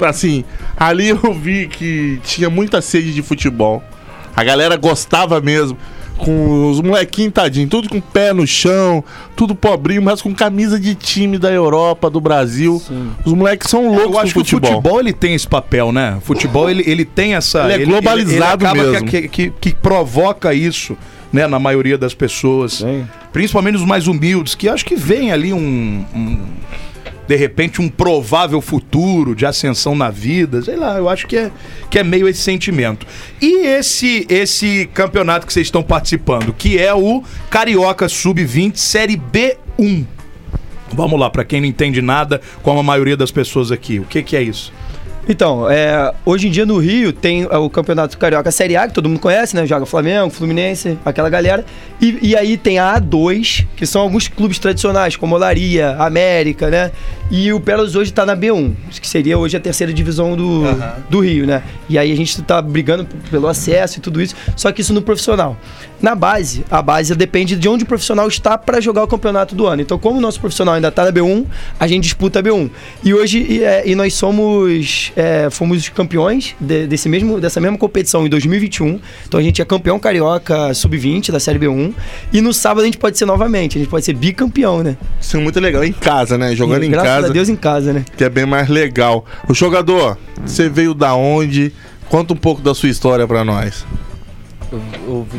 Assim, 0.00 0.44
ali 0.76 1.08
eu 1.08 1.34
vi 1.34 1.66
que 1.66 2.20
tinha 2.22 2.48
muita 2.48 2.80
sede 2.80 3.12
de 3.12 3.20
futebol. 3.20 3.82
A 4.34 4.42
galera 4.44 4.76
gostava 4.76 5.40
mesmo. 5.40 5.76
Com 6.18 6.70
os 6.70 6.80
molequinhos, 6.80 7.32
tadinho, 7.32 7.66
tudo 7.68 7.88
com 7.88 8.00
pé 8.00 8.32
no 8.32 8.46
chão, 8.46 9.02
tudo 9.34 9.56
pobrinho, 9.56 10.00
mas 10.02 10.22
com 10.22 10.32
camisa 10.32 10.78
de 10.78 10.94
time 10.94 11.36
da 11.36 11.50
Europa, 11.50 12.08
do 12.08 12.20
Brasil. 12.20 12.80
Os 13.24 13.32
moleques 13.32 13.68
são 13.68 13.88
loucos 13.88 14.12
Eu 14.14 14.18
acho 14.20 14.34
com 14.34 14.40
que 14.40 14.46
o 14.46 14.50
futebol. 14.50 14.70
futebol 14.82 15.00
ele 15.00 15.12
tem 15.12 15.34
esse 15.34 15.48
papel, 15.48 15.90
né? 15.90 16.16
O 16.18 16.20
futebol 16.20 16.70
ele, 16.70 16.84
ele 16.86 17.04
tem 17.04 17.34
essa. 17.34 17.64
Ele 17.72 17.82
é 17.82 17.86
globalizado 17.86 18.64
acaba 18.66 18.82
mesmo. 18.92 19.08
Que, 19.08 19.26
que, 19.26 19.50
que 19.50 19.74
provoca 19.74 20.54
isso, 20.54 20.96
né? 21.32 21.48
Na 21.48 21.58
maioria 21.58 21.98
das 21.98 22.14
pessoas. 22.14 22.74
Sim. 22.74 23.04
Principalmente 23.32 23.76
os 23.76 23.84
mais 23.84 24.06
humildes, 24.06 24.54
que 24.54 24.68
acho 24.68 24.84
que 24.84 24.94
vem 24.94 25.32
ali 25.32 25.52
um. 25.52 26.04
um- 26.14 26.38
de 27.26 27.36
repente, 27.36 27.80
um 27.80 27.88
provável 27.88 28.60
futuro 28.60 29.34
de 29.34 29.46
ascensão 29.46 29.94
na 29.94 30.10
vida. 30.10 30.62
Sei 30.62 30.76
lá, 30.76 30.96
eu 30.98 31.08
acho 31.08 31.26
que 31.26 31.36
é, 31.36 31.50
que 31.90 31.98
é 31.98 32.04
meio 32.04 32.28
esse 32.28 32.40
sentimento. 32.40 33.06
E 33.40 33.66
esse, 33.66 34.26
esse 34.28 34.88
campeonato 34.92 35.46
que 35.46 35.52
vocês 35.52 35.66
estão 35.66 35.82
participando, 35.82 36.52
que 36.52 36.78
é 36.78 36.92
o 36.92 37.22
Carioca 37.50 38.08
Sub-20 38.08 38.76
Série 38.76 39.16
B1. 39.16 40.04
Vamos 40.92 41.18
lá, 41.18 41.30
pra 41.30 41.44
quem 41.44 41.60
não 41.60 41.68
entende 41.68 42.02
nada, 42.02 42.40
como 42.62 42.80
a 42.80 42.82
maioria 42.82 43.16
das 43.16 43.30
pessoas 43.30 43.72
aqui, 43.72 43.98
o 43.98 44.04
que, 44.04 44.22
que 44.22 44.36
é 44.36 44.42
isso? 44.42 44.72
Então, 45.28 45.70
é, 45.70 46.12
hoje 46.26 46.48
em 46.48 46.50
dia 46.50 46.66
no 46.66 46.78
Rio 46.78 47.12
tem 47.12 47.46
é, 47.48 47.56
o 47.56 47.70
Campeonato 47.70 48.18
Carioca 48.18 48.50
Série 48.50 48.76
A, 48.76 48.88
que 48.88 48.94
todo 48.94 49.08
mundo 49.08 49.20
conhece, 49.20 49.54
né? 49.54 49.64
Joga 49.64 49.86
Flamengo, 49.86 50.30
Fluminense, 50.30 50.98
aquela 51.04 51.30
galera. 51.30 51.64
E, 52.00 52.18
e 52.20 52.36
aí 52.36 52.56
tem 52.56 52.80
a 52.80 53.00
A2, 53.00 53.66
que 53.76 53.86
são 53.86 54.02
alguns 54.02 54.26
clubes 54.26 54.58
tradicionais, 54.58 55.14
como 55.14 55.36
Olaria, 55.36 55.90
América, 55.98 56.68
né? 56.68 56.90
E 57.30 57.52
o 57.52 57.60
Pérolas 57.60 57.94
hoje 57.94 58.12
tá 58.12 58.26
na 58.26 58.36
B1, 58.36 58.74
que 59.00 59.08
seria 59.08 59.38
hoje 59.38 59.56
a 59.56 59.60
terceira 59.60 59.92
divisão 59.92 60.36
do, 60.36 60.64
do 61.08 61.20
Rio, 61.20 61.46
né? 61.46 61.62
E 61.88 61.96
aí 61.96 62.10
a 62.12 62.16
gente 62.16 62.42
tá 62.42 62.60
brigando 62.60 63.06
pelo 63.30 63.46
acesso 63.46 63.98
e 63.98 64.02
tudo 64.02 64.20
isso, 64.20 64.34
só 64.56 64.72
que 64.72 64.80
isso 64.80 64.92
no 64.92 65.00
profissional. 65.00 65.56
Na 66.00 66.16
base, 66.16 66.64
a 66.68 66.82
base 66.82 67.14
depende 67.14 67.54
de 67.54 67.68
onde 67.68 67.84
o 67.84 67.86
profissional 67.86 68.26
está 68.26 68.58
para 68.58 68.80
jogar 68.80 69.04
o 69.04 69.06
campeonato 69.06 69.54
do 69.54 69.66
ano. 69.66 69.80
Então, 69.80 69.98
como 69.98 70.18
o 70.18 70.20
nosso 70.20 70.40
profissional 70.40 70.74
ainda 70.74 70.90
tá 70.90 71.04
na 71.04 71.12
B1, 71.12 71.46
a 71.78 71.86
gente 71.86 72.02
disputa 72.02 72.40
a 72.40 72.42
B1. 72.42 72.68
E 73.04 73.14
hoje, 73.14 73.38
e, 73.48 73.62
é, 73.62 73.88
e 73.88 73.94
nós 73.94 74.12
somos 74.14 75.11
é, 75.16 75.48
fomos 75.50 75.88
campeões 75.88 76.54
de- 76.60 76.86
desse 76.86 77.08
mesmo, 77.08 77.40
dessa 77.40 77.60
mesma 77.60 77.76
competição 77.78 78.26
em 78.26 78.28
2021. 78.28 79.00
Então 79.26 79.38
a 79.38 79.42
gente 79.42 79.60
é 79.60 79.64
campeão 79.64 79.98
carioca 79.98 80.72
sub-20 80.74 81.30
da 81.30 81.40
Série 81.40 81.58
B1. 81.58 81.92
E 82.32 82.40
no 82.40 82.52
sábado 82.52 82.82
a 82.82 82.84
gente 82.86 82.98
pode 82.98 83.18
ser 83.18 83.26
novamente, 83.26 83.76
a 83.76 83.80
gente 83.80 83.90
pode 83.90 84.04
ser 84.04 84.14
bicampeão, 84.14 84.82
né? 84.82 84.96
Isso 85.20 85.36
é 85.36 85.40
muito 85.40 85.58
legal. 85.60 85.84
Em 85.84 85.92
casa, 85.92 86.36
né? 86.38 86.54
Jogando 86.54 86.84
E 86.84 86.86
em 86.86 86.90
graças 86.90 87.10
casa, 87.12 87.26
a 87.28 87.30
Deus 87.30 87.48
em 87.48 87.56
casa, 87.56 87.92
né? 87.92 88.04
que 88.16 88.24
é 88.24 88.28
bem 88.28 88.46
mais 88.46 88.68
legal. 88.68 89.24
O 89.48 89.54
jogador, 89.54 90.18
você 90.44 90.68
veio 90.68 90.94
da 90.94 91.14
onde? 91.14 91.72
Conta 92.08 92.32
um 92.34 92.36
pouco 92.36 92.60
da 92.60 92.74
sua 92.74 92.88
história 92.88 93.26
pra 93.26 93.44
nós. 93.44 93.86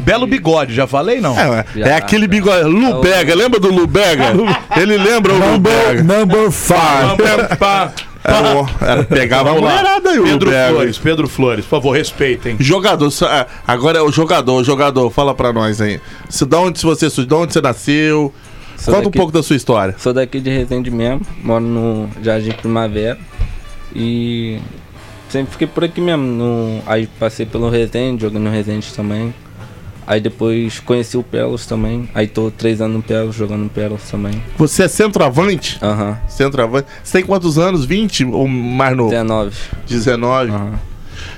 Belo 0.05 0.27
bigode, 0.27 0.73
já 0.75 0.85
falei 0.85 1.19
não? 1.19 1.37
É, 1.39 1.65
Já. 1.75 1.87
é 1.87 1.93
aquele 1.95 2.27
bigode. 2.27 2.65
Lubega, 2.69 3.33
lembra 3.33 3.59
do 3.59 3.71
Lubega? 3.73 4.25
Ele 4.79 4.95
lembra 4.97 5.33
o 5.33 5.51
Lubega. 5.53 6.03
Number 6.03 6.51
five. 6.51 7.17
Era, 8.23 8.61
o- 8.61 8.69
era- 8.81 9.03
pegava 9.03 9.51
a 9.51 9.53
mulherada 9.53 10.09
aí, 10.11 10.21
Pedro. 10.21 10.49
Flores, 10.51 10.97
Pedro 10.97 11.27
Flores, 11.27 11.65
por 11.65 11.71
favor, 11.71 11.91
respeitem. 11.97 12.55
Jogador, 12.59 13.11
ah, 13.23 13.47
agora 13.67 13.99
é 13.99 14.01
o 14.01 14.11
jogador, 14.11 14.63
jogador, 14.63 15.09
fala 15.11 15.33
pra 15.35 15.51
nós 15.51 15.81
aí. 15.81 15.99
Se, 16.29 16.45
de, 16.45 16.55
onde 16.55 16.81
você, 16.81 17.09
de 17.09 17.33
onde 17.33 17.51
você 17.53 17.61
nasceu? 17.61 18.33
Sou 18.77 18.93
Conta 18.93 19.07
um 19.07 19.09
daqui- 19.09 19.17
pouco 19.17 19.31
da 19.33 19.43
sua 19.43 19.55
história. 19.55 19.95
Sou 19.97 20.13
daqui 20.13 20.39
de 20.39 20.49
Resende 20.49 20.89
mesmo, 20.91 21.21
moro 21.43 21.63
no 21.63 22.09
Jardim 22.23 22.51
Primavera. 22.51 23.17
E 23.95 24.59
sempre 25.29 25.51
fiquei 25.51 25.67
por 25.67 25.83
aqui 25.83 26.01
mesmo. 26.01 26.23
No, 26.23 26.81
aí 26.85 27.07
passei 27.19 27.45
pelo 27.45 27.69
Resende, 27.69 28.23
joguei 28.23 28.39
no 28.39 28.49
Resende 28.49 28.91
também. 28.93 29.33
Aí 30.05 30.19
depois 30.19 30.79
conheci 30.79 31.17
o 31.17 31.23
Pelos 31.23 31.65
também. 31.65 32.09
Aí 32.13 32.27
tô 32.27 32.51
três 32.51 32.81
anos 32.81 32.97
no 32.97 33.03
Pelos, 33.03 33.35
jogando 33.35 33.63
no 33.63 33.69
Pelos 33.69 34.03
também. 34.03 34.41
Você 34.57 34.83
é 34.83 34.87
centroavante? 34.87 35.77
Aham. 35.81 36.17
Centroavante. 36.27 36.87
Você 37.03 37.19
tem 37.19 37.25
quantos 37.25 37.57
anos? 37.57 37.85
20 37.85 38.25
ou 38.25 38.47
mais 38.47 38.95
novo? 38.95 39.09
19. 39.11 39.55
19. 39.87 40.51
Aham. 40.51 40.79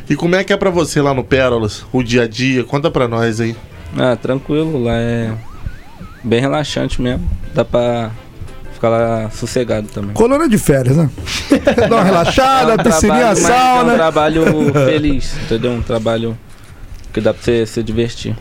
E 0.09 0.15
como 0.15 0.35
é 0.35 0.43
que 0.43 0.51
é 0.53 0.57
pra 0.57 0.69
você 0.69 1.01
lá 1.01 1.13
no 1.13 1.23
Pérolas? 1.23 1.85
O 1.91 2.01
dia 2.03 2.23
a 2.23 2.27
dia? 2.27 2.63
Conta 2.63 2.89
pra 2.89 3.07
nós 3.07 3.39
aí. 3.39 3.55
Ah, 3.97 4.15
tranquilo, 4.15 4.83
lá 4.83 4.93
é 4.93 5.31
bem 6.23 6.39
relaxante 6.41 7.01
mesmo. 7.01 7.29
Dá 7.53 7.63
pra 7.63 8.11
ficar 8.73 8.89
lá 8.89 9.29
sossegado 9.29 9.87
também. 9.87 10.13
Colônia 10.13 10.49
de 10.49 10.57
férias, 10.57 10.97
né? 10.97 11.09
Dá 11.89 11.95
uma 11.95 12.03
relaxada, 12.03 12.71
É 12.71 12.75
um 12.75 12.77
piscininha, 12.83 13.27
mas 13.27 13.39
É 13.39 13.53
um 13.53 13.55
sauna. 13.57 13.93
trabalho 13.93 14.43
feliz, 14.73 15.35
entendeu? 15.45 15.71
Um 15.71 15.81
trabalho 15.81 16.37
que 17.13 17.21
dá 17.21 17.33
pra 17.33 17.41
você 17.41 17.65
se 17.65 17.81
divertir. 17.81 18.35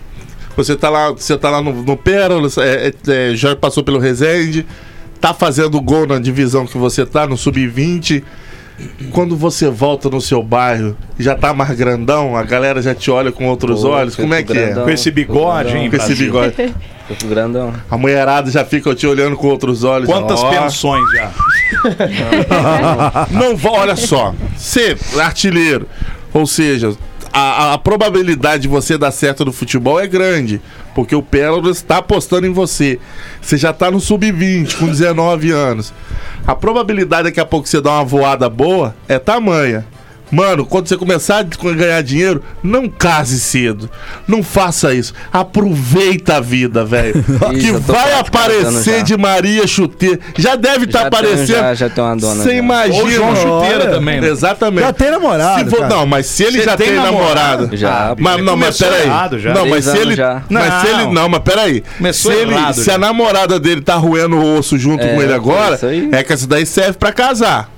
Você 0.56 0.76
tá 0.76 0.88
lá, 0.88 1.10
você 1.10 1.36
tá 1.36 1.50
lá 1.50 1.60
no, 1.60 1.82
no 1.82 1.96
Pérolas, 1.96 2.56
é, 2.58 2.88
é, 2.88 3.30
é, 3.30 3.34
já 3.34 3.56
passou 3.56 3.82
pelo 3.82 3.98
Resende, 3.98 4.64
tá 5.20 5.34
fazendo 5.34 5.80
gol 5.80 6.06
na 6.06 6.18
divisão 6.18 6.66
que 6.66 6.78
você 6.78 7.04
tá, 7.04 7.26
no 7.26 7.36
Sub-20. 7.36 8.22
Quando 9.12 9.36
você 9.36 9.68
volta 9.70 10.10
no 10.10 10.20
seu 10.20 10.42
bairro, 10.42 10.96
já 11.16 11.36
tá 11.36 11.54
mais 11.54 11.76
grandão, 11.76 12.36
a 12.36 12.42
galera 12.42 12.82
já 12.82 12.92
te 12.92 13.08
olha 13.08 13.30
com 13.30 13.46
outros 13.46 13.82
Pô, 13.82 13.90
olhos. 13.90 14.16
Como 14.16 14.34
é 14.34 14.42
que 14.42 14.52
é? 14.52 14.54
grandão, 14.66 14.84
Com 14.84 14.90
esse 14.90 15.10
bigode, 15.12 15.76
hein, 15.76 15.88
Com 15.88 15.96
esse 15.96 16.14
bigode. 16.14 16.54
Fico 17.06 17.28
grandão. 17.28 17.72
A 17.90 17.98
mulherada 17.98 18.50
já 18.50 18.64
fica 18.64 18.94
te 18.94 19.06
olhando 19.06 19.36
com 19.36 19.46
outros 19.48 19.84
olhos. 19.84 20.08
Quantas 20.08 20.42
Ó, 20.42 20.48
pensões 20.48 21.04
já? 21.12 21.30
Não, 23.30 23.72
olha 23.72 23.94
só. 23.94 24.34
Ser 24.56 24.98
artilheiro, 25.18 25.86
ou 26.32 26.46
seja, 26.46 26.96
a, 27.34 27.72
a 27.74 27.78
probabilidade 27.78 28.62
de 28.62 28.68
você 28.68 28.96
dar 28.96 29.10
certo 29.10 29.44
no 29.44 29.52
futebol 29.52 29.98
é 29.98 30.06
grande. 30.06 30.60
Porque 30.94 31.16
o 31.16 31.22
Pérolas 31.22 31.78
está 31.78 31.96
apostando 31.96 32.46
em 32.46 32.52
você. 32.52 33.00
Você 33.42 33.56
já 33.56 33.72
tá 33.72 33.90
no 33.90 33.98
sub-20, 33.98 34.78
com 34.78 34.86
19 34.86 35.50
anos. 35.50 35.92
A 36.46 36.54
probabilidade 36.54 37.24
daqui 37.24 37.40
a 37.40 37.44
pouco 37.44 37.66
você 37.66 37.80
dar 37.80 37.94
uma 37.94 38.04
voada 38.04 38.48
boa 38.48 38.94
é 39.08 39.18
tamanha. 39.18 39.84
Mano, 40.34 40.66
quando 40.66 40.88
você 40.88 40.96
começar 40.96 41.38
a 41.38 41.72
ganhar 41.74 42.02
dinheiro, 42.02 42.42
não 42.62 42.88
case 42.88 43.38
cedo. 43.38 43.88
Não 44.26 44.42
faça 44.42 44.92
isso. 44.92 45.14
Aproveita 45.32 46.36
a 46.36 46.40
vida, 46.40 46.84
velho. 46.84 47.24
que 47.60 47.70
vai 47.72 48.12
aparecer 48.18 49.02
de 49.04 49.16
Maria 49.16 49.66
Chuteira. 49.66 50.18
Já 50.36 50.56
deve 50.56 50.86
estar 50.86 50.98
tenho- 50.98 51.08
aparecendo. 51.08 51.46
já- 51.46 51.74
já 51.74 51.88
tem 51.88 52.02
uma 52.02 52.16
dona 52.16 52.42
Você 52.42 52.54
imagina. 52.56 53.02
Ou 53.02 53.10
João 53.10 53.36
Chuteira 53.36 53.84
Olha. 53.84 53.90
também, 53.92 54.20
né? 54.20 54.28
Exatamente. 54.28 54.84
Já 54.84 54.92
tem 54.92 55.10
namorado, 55.10 55.64
Se 55.64 55.70
for- 55.70 55.80
cara. 55.82 55.94
não, 55.94 56.06
mas 56.06 56.26
se 56.26 56.42
ele 56.42 56.58
Você 56.58 56.64
já 56.64 56.76
tem 56.76 56.88
tem, 56.88 56.96
namorado? 56.96 57.76
Já. 57.76 58.14
Mas, 58.18 58.42
não, 58.44 58.56
mas 58.56 58.76
peraí. 58.78 59.06
já. 59.40 59.54
Não, 59.54 59.66
mas 59.66 59.84
se 59.84 59.96
ele. 59.96 60.16
já. 60.16 60.42
Mas 60.50 60.74
se 60.80 60.86
ele. 60.88 61.04
Não. 61.04 61.12
Não, 61.14 61.28
mas 61.28 61.40
peraí. 61.42 61.82
Começou 61.96 62.32
se, 62.32 62.38
ele, 62.38 62.52
errado 62.54 62.74
se 62.74 62.90
a 62.90 62.98
namorada 62.98 63.60
dele 63.60 63.80
tá 63.80 63.94
roendo 63.94 64.36
o 64.36 64.58
osso 64.58 64.76
junto 64.78 65.04
É, 65.04 65.14
com 65.14 65.22
ele 65.22 65.32
agora, 65.32 65.78
aí. 65.82 66.08
é 66.12 66.22
que 66.24 66.32
essa 66.32 66.46
daí 66.46 66.66
serve 66.66 66.94
pra 66.98 67.12
casar. 67.12 67.70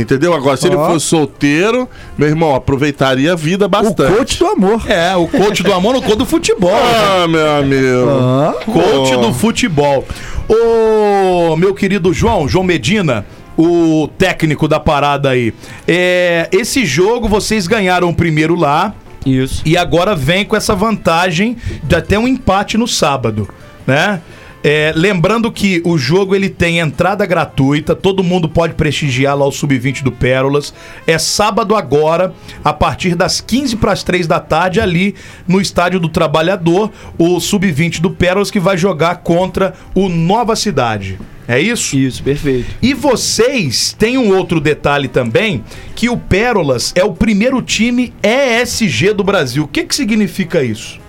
Entendeu? 0.00 0.32
Agora, 0.34 0.56
se 0.56 0.66
ele 0.66 0.76
Ó. 0.76 0.86
fosse 0.86 1.06
solteiro, 1.06 1.88
meu 2.16 2.28
irmão, 2.28 2.54
aproveitaria 2.54 3.32
a 3.32 3.36
vida 3.36 3.66
O 3.66 3.68
bastante. 3.68 4.12
coach 4.16 4.38
do 4.38 4.46
amor. 4.46 4.90
É, 4.90 5.16
o 5.16 5.26
coach 5.26 5.62
do 5.62 5.72
amor 5.72 5.94
no 5.94 6.02
coach 6.02 6.18
do 6.18 6.26
futebol. 6.26 6.70
né? 6.72 7.22
Ah, 7.24 7.28
meu 7.28 7.56
amigo. 7.56 8.10
Ah, 8.10 8.54
Coach 8.64 9.14
Pô. 9.14 9.20
do 9.20 9.32
futebol. 9.34 10.04
Ô, 10.48 11.56
meu 11.56 11.74
querido 11.74 12.12
João, 12.12 12.48
João 12.48 12.64
Medina, 12.64 13.26
o 13.56 14.08
técnico 14.16 14.66
da 14.68 14.80
parada 14.80 15.30
aí. 15.30 15.52
É, 15.86 16.48
esse 16.52 16.86
jogo 16.86 17.28
vocês 17.28 17.66
ganharam 17.66 18.08
o 18.08 18.14
primeiro 18.14 18.54
lá 18.54 18.94
Isso. 19.26 19.62
e 19.66 19.76
agora 19.76 20.14
vem 20.14 20.44
com 20.44 20.56
essa 20.56 20.74
vantagem 20.74 21.56
de 21.82 21.94
até 21.94 22.18
um 22.18 22.26
empate 22.26 22.78
no 22.78 22.86
sábado, 22.86 23.48
né? 23.86 24.20
É, 24.62 24.92
lembrando 24.96 25.52
que 25.52 25.80
o 25.84 25.96
jogo 25.96 26.34
ele 26.34 26.48
tem 26.48 26.80
entrada 26.80 27.24
gratuita, 27.24 27.94
todo 27.94 28.24
mundo 28.24 28.48
pode 28.48 28.74
prestigiar 28.74 29.36
lá 29.36 29.46
o 29.46 29.52
Sub-20 29.52 30.02
do 30.02 30.10
Pérolas. 30.10 30.74
É 31.06 31.16
sábado 31.16 31.76
agora, 31.76 32.34
a 32.64 32.72
partir 32.72 33.14
das 33.14 33.40
15 33.40 33.76
para 33.76 33.92
as 33.92 34.02
3 34.02 34.26
da 34.26 34.40
tarde, 34.40 34.80
ali 34.80 35.14
no 35.46 35.60
Estádio 35.60 36.00
do 36.00 36.08
Trabalhador, 36.08 36.90
o 37.16 37.38
Sub-20 37.38 38.00
do 38.00 38.10
Pérolas 38.10 38.50
que 38.50 38.58
vai 38.58 38.76
jogar 38.76 39.16
contra 39.16 39.74
o 39.94 40.08
Nova 40.08 40.56
Cidade. 40.56 41.18
É 41.46 41.58
isso? 41.58 41.96
Isso, 41.96 42.22
perfeito. 42.22 42.66
E 42.82 42.92
vocês 42.92 43.96
têm 43.98 44.18
um 44.18 44.36
outro 44.36 44.60
detalhe 44.60 45.08
também, 45.08 45.64
que 45.94 46.10
o 46.10 46.16
Pérolas 46.16 46.92
é 46.94 47.02
o 47.02 47.14
primeiro 47.14 47.62
time 47.62 48.12
ESG 48.22 49.14
do 49.14 49.24
Brasil. 49.24 49.64
O 49.64 49.68
que, 49.68 49.84
que 49.84 49.94
significa 49.94 50.62
isso? 50.62 51.00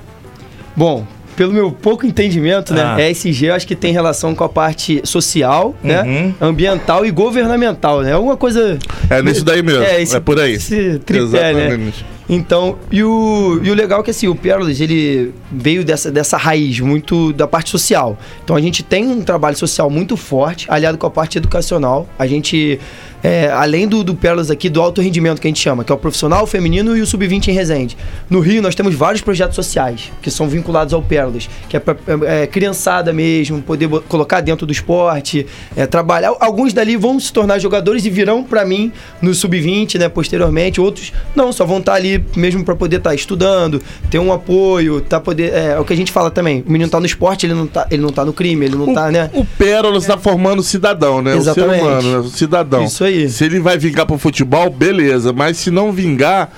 Bom, 0.77 1.05
pelo 1.39 1.53
meu 1.53 1.71
pouco 1.71 2.05
entendimento, 2.05 2.73
né? 2.73 2.81
Ah. 2.83 3.09
ESG 3.09 3.45
eu 3.45 3.53
acho 3.53 3.65
que 3.65 3.73
tem 3.73 3.93
relação 3.93 4.35
com 4.35 4.43
a 4.43 4.49
parte 4.49 4.99
social, 5.05 5.73
né? 5.81 6.01
Uhum. 6.03 6.33
Ambiental 6.49 7.05
e 7.05 7.11
governamental, 7.11 8.01
né? 8.01 8.11
Alguma 8.11 8.35
coisa. 8.35 8.77
É 9.09 9.21
nisso 9.21 9.45
daí 9.45 9.63
mesmo. 9.63 9.81
É, 9.81 9.95
É, 9.95 10.01
esse- 10.01 10.19
por 10.19 10.37
aí. 10.37 10.51
esse 10.55 10.99
tripé, 11.05 11.53
né? 11.53 11.67
Exatamente. 11.67 12.05
Então, 12.27 12.77
e 12.91 13.01
o, 13.03 13.59
e 13.63 13.71
o 13.71 13.73
legal 13.73 14.01
é 14.01 14.03
que 14.03 14.11
assim, 14.11 14.27
o 14.27 14.35
Pérolas, 14.35 14.81
ele 14.81 15.33
veio 15.49 15.83
dessa, 15.83 16.11
dessa 16.11 16.35
raiz 16.35 16.79
muito 16.81 17.31
da 17.31 17.47
parte 17.47 17.69
social. 17.69 18.19
Então 18.43 18.53
a 18.55 18.61
gente 18.61 18.83
tem 18.83 19.07
um 19.07 19.21
trabalho 19.21 19.55
social 19.57 19.89
muito 19.89 20.17
forte, 20.17 20.67
aliado 20.69 20.97
com 20.97 21.07
a 21.07 21.09
parte 21.09 21.37
educacional. 21.37 22.05
A 22.19 22.27
gente, 22.27 22.79
é, 23.23 23.49
além 23.51 23.87
do, 23.87 24.03
do 24.03 24.15
Pérolas 24.15 24.49
aqui, 24.49 24.69
do 24.69 24.81
alto 24.81 25.01
rendimento 25.01 25.41
que 25.41 25.47
a 25.47 25.49
gente 25.49 25.59
chama, 25.59 25.83
que 25.83 25.91
é 25.91 25.95
o 25.95 25.97
profissional, 25.97 26.43
o 26.43 26.47
feminino 26.47 26.95
e 26.95 27.01
o 27.01 27.05
sub-20 27.05 27.49
em 27.49 27.51
Resende. 27.51 27.97
No 28.29 28.39
Rio, 28.39 28.61
nós 28.61 28.75
temos 28.75 28.95
vários 28.95 29.21
projetos 29.21 29.55
sociais 29.55 30.11
que 30.21 30.31
são 30.31 30.47
vinculados 30.47 30.93
ao 30.93 31.01
Pérolas, 31.01 31.49
que 31.67 31.75
é 31.75 31.79
pra 31.79 31.95
é, 32.07 32.43
é, 32.43 32.47
criançada 32.47 33.11
mesmo, 33.11 33.61
poder 33.61 33.89
colocar 34.07 34.41
dentro 34.41 34.65
do 34.65 34.71
esporte, 34.71 35.45
é, 35.75 35.85
trabalhar. 35.85 36.33
Alguns 36.39 36.73
dali 36.73 36.95
vão 36.95 37.19
se 37.19 37.31
tornar 37.33 37.59
jogadores 37.59 38.05
e 38.05 38.09
virão 38.09 38.43
pra 38.43 38.65
mim 38.65 38.91
no 39.21 39.33
sub-20, 39.33 39.99
né, 39.99 40.07
posteriormente. 40.09 40.79
Outros 40.79 41.11
não, 41.35 41.51
só 41.51 41.65
vão 41.65 41.79
estar 41.79 41.93
ali 41.93 42.23
mesmo 42.35 42.63
pra 42.63 42.75
poder 42.75 42.97
estar 42.97 43.13
estudando, 43.13 43.81
ter 44.09 44.19
um 44.19 44.31
apoio, 44.31 45.01
tá 45.01 45.19
poder, 45.19 45.53
é, 45.53 45.65
é 45.71 45.79
o 45.79 45.85
que 45.85 45.93
a 45.93 45.97
gente 45.97 46.11
fala 46.11 46.31
também. 46.31 46.63
O 46.67 46.71
menino 46.71 46.89
tá 46.89 46.99
no 46.99 47.05
esporte, 47.05 47.45
ele 47.45 47.53
não 47.53 47.67
tá, 47.67 47.87
ele 47.91 48.01
não 48.01 48.11
tá 48.11 48.23
no 48.23 48.33
crime, 48.33 48.65
ele 48.65 48.75
não 48.75 48.89
O, 48.89 48.93
tá, 48.93 49.11
né? 49.11 49.29
o 49.33 49.43
Pérolas 49.43 50.03
está 50.03 50.17
formando 50.17 50.63
cidadão, 50.63 51.21
né? 51.21 51.35
Exatamente. 51.35 51.69
O 51.69 51.79
ser 51.79 51.85
humano, 51.85 52.11
né? 52.11 52.17
o 52.19 52.29
cidadão. 52.29 52.83
Isso 52.83 53.03
aí. 53.03 53.08
Se 53.29 53.45
ele 53.45 53.59
vai 53.59 53.77
vingar 53.77 54.05
pro 54.05 54.17
futebol, 54.17 54.69
beleza. 54.69 55.33
Mas 55.33 55.57
se 55.57 55.71
não 55.71 55.91
vingar, 55.91 56.49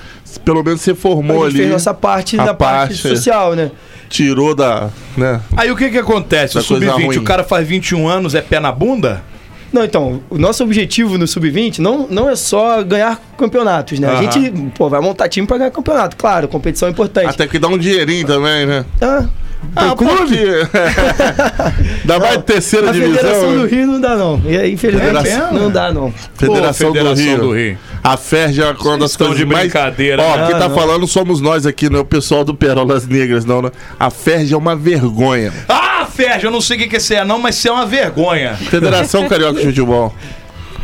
pelo 0.46 0.64
menos 0.64 0.82
você 0.82 0.94
formou 0.94 1.44
a 1.44 1.50
gente 1.50 1.56
ali. 1.56 1.58
fez 1.60 1.72
nossa 1.72 1.94
parte 1.94 2.40
a 2.40 2.46
da 2.46 2.54
parte, 2.54 2.94
parte, 2.96 3.08
é. 3.08 3.16
social, 3.16 3.56
né? 3.56 3.72
Tirou 4.10 4.54
da. 4.54 4.90
Né? 5.16 5.40
Aí 5.56 5.72
o 5.72 5.76
que 5.76 5.90
que 5.90 5.98
acontece? 5.98 6.58
O 6.58 6.60
Essa 6.60 6.68
coisa 6.68 6.86
Sub-20, 6.92 7.06
ruim. 7.06 7.18
o 7.18 7.24
cara 7.24 7.44
faz 7.44 7.68
21 7.68 8.08
anos, 8.08 8.36
é 8.36 8.42
pé 8.42 8.60
na 8.60 8.72
bunda? 8.72 9.24
Não, 9.72 9.86
então, 9.86 10.22
o 10.30 10.38
nosso 10.38 10.64
objetivo 10.64 11.18
no 11.18 11.26
Sub-20 11.26 11.80
não, 11.80 12.06
não 12.10 12.30
é 12.30 12.36
só 12.36 12.84
ganhar 12.84 13.18
campeonatos, 13.38 14.00
né? 14.00 14.08
A 14.10 14.12
Aham. 14.12 14.32
gente, 14.32 14.52
pô, 14.78 14.90
vai 14.90 15.00
montar 15.00 15.30
time 15.30 15.48
pra 15.48 15.58
ganhar 15.58 15.72
campeonato, 15.72 16.18
claro, 16.18 16.48
competição 16.50 16.90
é 16.90 16.92
importante. 16.92 17.30
Até 17.30 17.48
que 17.48 17.58
dá 17.58 17.70
um 17.70 17.78
dinheirinho 17.78 18.28
também, 18.28 18.66
né? 18.66 18.86
Ah, 19.02 19.30
Ah, 19.76 19.96
clube? 19.96 20.38
mais 22.20 22.36
Não, 22.36 22.42
terceira 22.42 22.88
na 22.88 22.92
divisão. 22.92 23.16
Federação 23.18 23.58
do? 23.58 23.66
Rio 23.68 23.88
não 23.88 24.02
dá, 24.02 24.16
não. 24.16 24.42
E, 24.46 24.58
aí, 24.58 24.74
infelizmente, 24.74 25.30
É 25.30 25.52
não 25.52 25.72
dá, 25.72 25.94
não. 25.94 26.14
Federação, 26.36 26.92
Pô, 26.92 26.94
Federação 26.98 27.14
do, 27.16 27.22
Rio. 27.22 27.38
do 27.38 27.54
Rio. 27.56 27.78
A 28.04 28.18
FERJ 28.18 28.62
é 28.64 28.72
uma 28.72 28.98
das 28.98 29.12
estão 29.12 29.28
coisas 29.28 29.46
de 29.46 29.52
mais... 29.52 29.72
brincadeira, 29.72 30.22
Ó, 30.22 30.38
né? 30.38 30.48
quem 30.48 30.58
tá 30.60 30.68
não. 30.68 30.76
falando 30.76 31.08
somos 31.08 31.40
nós 31.40 31.66
aqui, 31.66 31.90
não 31.90 32.00
é 32.00 32.02
o 32.02 32.06
pessoal 32.06 32.44
do 32.44 32.54
Perolas 32.54 33.08
Negras, 33.08 33.46
não, 33.46 33.62
né? 33.62 33.72
A 34.00 34.10
FERJ 34.10 34.54
é 34.54 34.58
uma 34.58 34.76
vergonha. 34.76 35.54
Ah, 35.70 36.06
Ferja, 36.12 36.48
eu 36.48 36.52
não 36.52 36.60
sei 36.62 36.78
o 36.78 36.90
que 36.90 37.14
é 37.14 37.24
não, 37.24 37.40
mas 37.40 37.56
você 37.56 37.70
é 37.70 37.72
uma 37.72 37.86
vergonha. 37.86 38.56
Federação 38.56 39.28
Carioca 39.28 39.60
de 39.60 39.66
Futebol. 39.68 40.14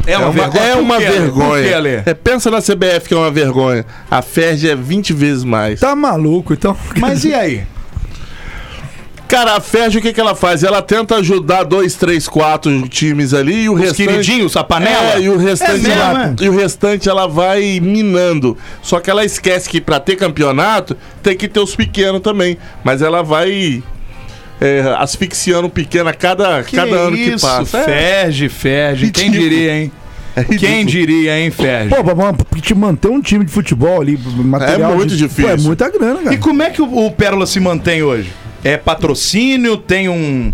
É 0.06 0.14
É 0.14 0.18
uma, 0.18 0.28
uma, 0.30 0.34
vergonha. 0.34 0.64
é 0.64 0.76
uma 0.76 1.00
vergonha. 1.00 2.04
É, 2.06 2.14
pensa 2.14 2.50
na 2.50 2.62
CBF 2.62 3.08
que 3.10 3.14
é 3.14 3.18
uma 3.18 3.30
vergonha. 3.30 3.86
A 4.10 4.22
FERJ 4.22 4.70
é 4.70 4.76
20 4.76 5.12
vezes 5.14 5.44
mais. 5.44 5.82
tá 5.82 5.94
maluco, 5.96 6.54
então. 6.54 6.78
Mas 7.00 7.26
e 7.26 7.34
aí? 7.34 7.64
Cara, 9.28 9.56
a 9.58 9.60
FERJ, 9.60 9.98
o 9.98 10.02
que, 10.02 10.14
que 10.14 10.22
ela 10.22 10.34
faz? 10.36 10.64
Ela 10.64 10.82
tenta 10.82 11.16
ajudar 11.18 11.64
dois, 11.64 11.96
três, 11.96 12.28
quatro 12.30 12.88
times 12.88 13.34
ali 13.34 13.64
e 13.64 13.70
o 13.70 13.74
Os 13.74 13.80
restante... 13.82 14.08
queridinhos, 14.08 14.56
a 14.56 14.64
panela? 14.64 15.16
É, 15.16 15.22
e 15.22 15.30
o 15.30 15.38
restante, 15.38 15.72
É 15.72 15.78
mesmo, 15.90 15.92
ela, 16.02 16.36
é? 16.40 16.44
e 16.44 16.50
o 16.50 16.56
restante 16.56 17.10
ela 17.10 17.28
vai 17.28 17.80
minando. 17.82 18.58
Só 18.82 19.00
que 19.02 19.10
ela 19.10 19.26
esquece 19.26 19.70
que 19.70 19.82
pra 19.82 20.00
ter 20.00 20.16
campeonato 20.16 20.96
tem 21.22 21.36
que 21.36 21.48
ter 21.48 21.60
os 21.60 21.76
pequenos 21.76 22.22
também. 22.22 22.58
Mas 22.84 23.02
ela 23.02 23.22
vai 23.22 23.84
é, 24.62 24.96
asfixiando 24.98 25.68
o 25.68 25.70
pequeno 25.70 26.08
a 26.10 26.14
cada, 26.14 26.64
cada 26.64 26.96
ano 26.96 27.16
que 27.18 27.24
isso, 27.24 27.46
passa. 27.46 27.80
É, 27.80 27.84
Ferge, 27.84 28.50
Ferge. 28.50 29.12
Quem 29.12 29.30
diria, 29.30 29.76
hein? 29.78 29.92
é. 30.38 30.44
Quem 30.46 30.86
diria, 30.86 31.38
hein, 31.38 31.52
Ferge? 31.52 31.90
Pô, 31.94 32.02
pra, 32.02 32.16
pra 32.34 32.62
te 32.62 32.74
manter 32.74 33.10
um 33.10 33.20
time 33.22 33.44
de 33.44 33.52
futebol 33.52 34.00
ali, 34.02 34.18
material. 34.38 34.94
É 34.94 34.96
muito 34.96 35.10
de- 35.10 35.18
difícil. 35.28 35.46
Pô, 35.48 35.50
é 35.52 35.58
muita 35.58 35.90
grana, 35.90 36.20
cara. 36.24 36.34
E 36.34 36.38
como 36.38 36.64
é 36.64 36.70
que 36.70 36.82
o, 36.82 37.06
o 37.08 37.12
Pérola 37.12 37.46
se 37.46 37.60
mantém 37.60 38.02
hoje? 38.04 38.32
É 38.64 38.78
patrocínio? 38.78 39.78
Tem 39.78 40.10
um, 40.10 40.52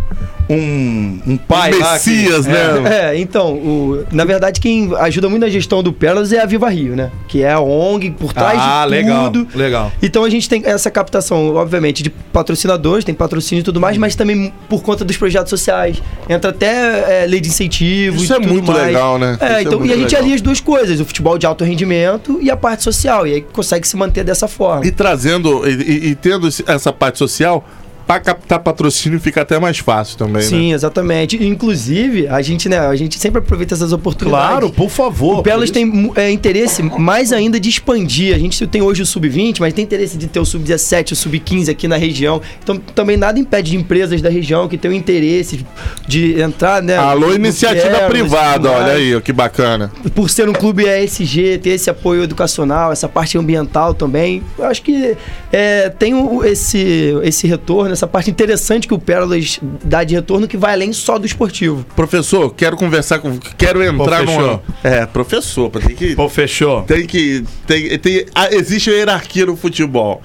um, 0.50 1.19
um 1.25 1.38
pai 1.38 1.71
lá 1.73 1.97
que- 2.00 2.09
Messias, 2.09 2.45
né? 2.45 3.12
É, 3.13 3.19
então, 3.19 3.53
o- 3.53 4.05
na 4.12 4.25
verdade, 4.25 4.59
quem 4.59 4.93
ajuda 4.97 5.29
muito 5.29 5.41
na 5.43 5.50
gestão 5.50 5.81
do 5.81 5.93
Pérolas 5.93 6.31
é 6.33 6.41
a 6.41 6.45
Viva 6.45 6.69
Rio, 6.69 6.95
né? 6.95 7.12
Que 7.27 7.43
é 7.43 7.51
a 7.53 7.59
ONG 7.59 8.12
por 8.12 8.33
trás 8.33 8.59
Ah, 8.62 8.83
de 8.85 8.91
legal, 8.91 9.31
tudo. 9.31 9.47
legal. 9.57 9.91
Então 10.01 10.23
a 10.23 10.29
gente 10.29 10.50
tem 10.50 10.62
essa 10.65 10.91
captação, 10.91 11.55
obviamente, 11.55 12.03
de 12.03 12.09
patrocinadores, 12.09 13.05
tem 13.05 13.15
patrocínio 13.15 13.62
e 13.62 13.63
tudo 13.63 13.79
mais, 13.79 13.97
mas 13.97 14.15
também 14.15 14.53
por 14.67 14.83
conta 14.83 15.05
dos 15.05 15.15
projetos 15.17 15.50
sociais. 15.50 16.01
Entra 16.27 16.50
até 16.51 17.23
é, 17.23 17.25
lei 17.27 17.39
de 17.39 17.47
incentivo. 17.50 18.17
Isso 18.17 18.33
e 18.33 18.35
é 18.35 18.39
tudo 18.39 18.51
muito 18.51 18.71
mais. 18.71 18.85
legal, 18.88 19.17
né? 19.17 19.38
É, 19.39 19.53
é 19.53 19.62
então, 19.63 19.85
e 19.85 19.91
a 19.91 19.95
gente 19.95 20.05
legal. 20.09 20.21
alia 20.23 20.35
as 20.35 20.41
duas 20.41 20.59
coisas, 20.59 21.00
o 21.00 21.05
futebol 21.05 21.38
de 21.38 21.45
alto 21.45 21.63
rendimento 21.63 22.39
e 22.41 22.51
a 22.51 22.57
parte 22.57 22.83
social. 22.83 23.25
E 23.25 23.33
aí 23.35 23.41
consegue 23.41 23.88
se 23.88 23.95
manter 23.95 24.23
dessa 24.23 24.47
forma. 24.47 24.85
E 24.85 24.91
trazendo, 24.91 25.67
e, 25.67 25.71
e- 25.73 26.07
e 26.09 26.15
tendo 26.15 26.47
essa 26.67 26.91
parte 26.91 27.17
social, 27.17 27.65
pra 28.05 28.19
captar 28.19 28.60
patrocínio 28.60 29.19
fica 29.19 29.41
até 29.41 29.60
mais 29.60 29.77
fácil 29.79 30.17
também, 30.17 30.41
né? 30.43 30.48
Sim, 30.48 30.74
exatamente. 30.74 31.43
Inclusive, 31.43 32.27
a 32.27 32.41
gente, 32.41 32.67
né, 32.67 32.79
a 32.79 32.95
gente 32.95 33.17
sempre 33.17 33.39
aproveita 33.39 33.74
essas 33.74 33.91
oportunidades. 33.93 34.48
Claro, 34.50 34.69
por 34.72 34.89
favor. 34.89 35.43
O 35.48 35.63
isso- 35.63 35.74
tem 35.74 36.12
é, 36.15 36.29
interesse 36.31 36.83
mais 36.83 37.31
ainda 37.31 37.60
de 37.60 37.69
expandir. 37.69 38.36
A 38.36 38.39
gente 38.39 38.65
tem 38.67 38.81
hoje 38.81 39.01
o 39.01 39.05
sub-20, 39.05 39.60
mas 39.60 39.74
tem 39.74 39.83
interesse 39.83 40.17
de 40.17 40.27
ter 40.27 40.39
o 40.39 40.45
sub-17, 40.45 41.12
o 41.13 41.15
sub-15 41.15 41.69
aqui 41.69 41.88
na 41.88 41.95
região. 41.98 42.41
Então 42.62 42.77
também 42.77 43.15
nada 43.17 43.39
impede 43.39 43.72
de 43.72 43.77
empresas 43.77 44.22
da 44.22 44.29
região 44.29 44.67
que 44.67 44.77
tenham 44.77 44.93
interesse 44.95 45.65
de, 46.07 46.39
entrar, 46.41 46.81
né? 46.81 46.98
Alô, 46.98 47.33
iniciativa 47.33 48.01
privada, 48.10 48.69
olha 48.69 48.93
aí, 48.93 49.22
que 49.22 49.31
bacana. 49.31 49.91
Por 50.13 50.29
ser 50.29 50.50
um 50.50 50.53
clube 50.53 50.83
ESG, 50.86 51.57
ter 51.60 51.69
esse 51.72 51.89
apoio 51.89 52.24
educacional, 52.24 52.91
essa 52.91 53.07
parte 53.07 53.38
ambiental 53.38 53.93
também. 53.93 54.43
Eu 54.57 54.65
acho 54.65 54.81
que 54.81 55.15
é, 55.51 55.89
tem 55.89 56.13
o- 56.13 56.43
esse, 56.43 57.13
esse 57.24 57.48
retorno, 57.48 57.93
essa 57.93 58.02
essa 58.03 58.07
parte 58.07 58.29
interessante 58.29 58.88
que 58.88 58.93
o 58.93 59.00
Pérolas 59.00 59.60
dá 59.83 60.03
de 60.03 60.15
retorno 60.15 60.48
que 60.48 60.57
vai 60.57 60.74
além 60.74 60.91
só 60.91 61.17
do 61.17 61.25
esportivo. 61.25 61.86
Professor, 61.95 62.53
quero 62.53 62.75
conversar 62.75 63.19
com. 63.19 63.38
Quero 63.57 63.81
entrar 63.81 64.24
Professor. 64.24 64.62
no. 64.83 64.89
É, 64.89 65.05
professor, 65.05 65.69
pô, 65.69 65.79
tem 65.79 65.95
que. 65.95 66.15
Pô, 66.15 66.27
fechou. 66.27 66.81
Tem 66.83 67.05
que. 67.05 67.43
Tem, 67.65 67.98
tem, 67.98 68.25
ah, 68.36 68.53
existe 68.53 68.89
a 68.89 68.93
hierarquia 68.93 69.45
no 69.45 69.55
futebol. 69.55 70.22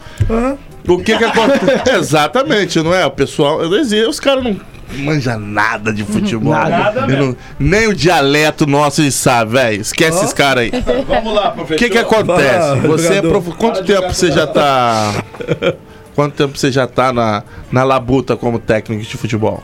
O 0.87 0.99
que 0.99 1.16
que 1.16 1.25
acontece? 1.25 1.90
Exatamente, 1.97 2.82
não 2.82 2.92
é? 2.92 3.06
O 3.06 3.11
pessoal. 3.11 3.62
eu 3.62 3.70
dizia, 3.70 4.08
Os 4.08 4.18
caras 4.18 4.42
não 4.42 4.58
manjam 4.97 5.38
nada 5.38 5.92
de 5.92 6.02
futebol. 6.02 6.52
Nada. 6.52 7.06
Não- 7.06 7.37
nem 7.58 7.87
o 7.88 7.94
dialeto 7.94 8.66
nosso 8.66 9.02
eles 9.02 9.14
sabem, 9.14 9.52
velho. 9.52 9.80
Esquece 9.82 10.18
esses 10.18 10.32
caras 10.32 10.64
aí. 10.64 10.73
Vamos 11.06 11.32
lá, 11.35 11.50
professor. 11.50 11.75
O 11.75 11.78
que 11.78 11.90
que 11.90 11.99
acontece? 11.99 12.56
Ah, 12.56 12.75
Você 12.87 13.14
é 13.14 13.23
prof... 13.23 13.50
Quanto 13.52 13.85
tempo 13.85 14.12
você 14.12 14.32
já 14.32 14.47
tá. 14.47 15.23
Quanto 16.18 16.34
tempo 16.34 16.58
você 16.58 16.72
já 16.72 16.84
tá 16.84 17.12
na, 17.12 17.44
na 17.70 17.84
labuta 17.84 18.37
como 18.37 18.58
técnico 18.58 19.04
de 19.04 19.16
futebol? 19.16 19.62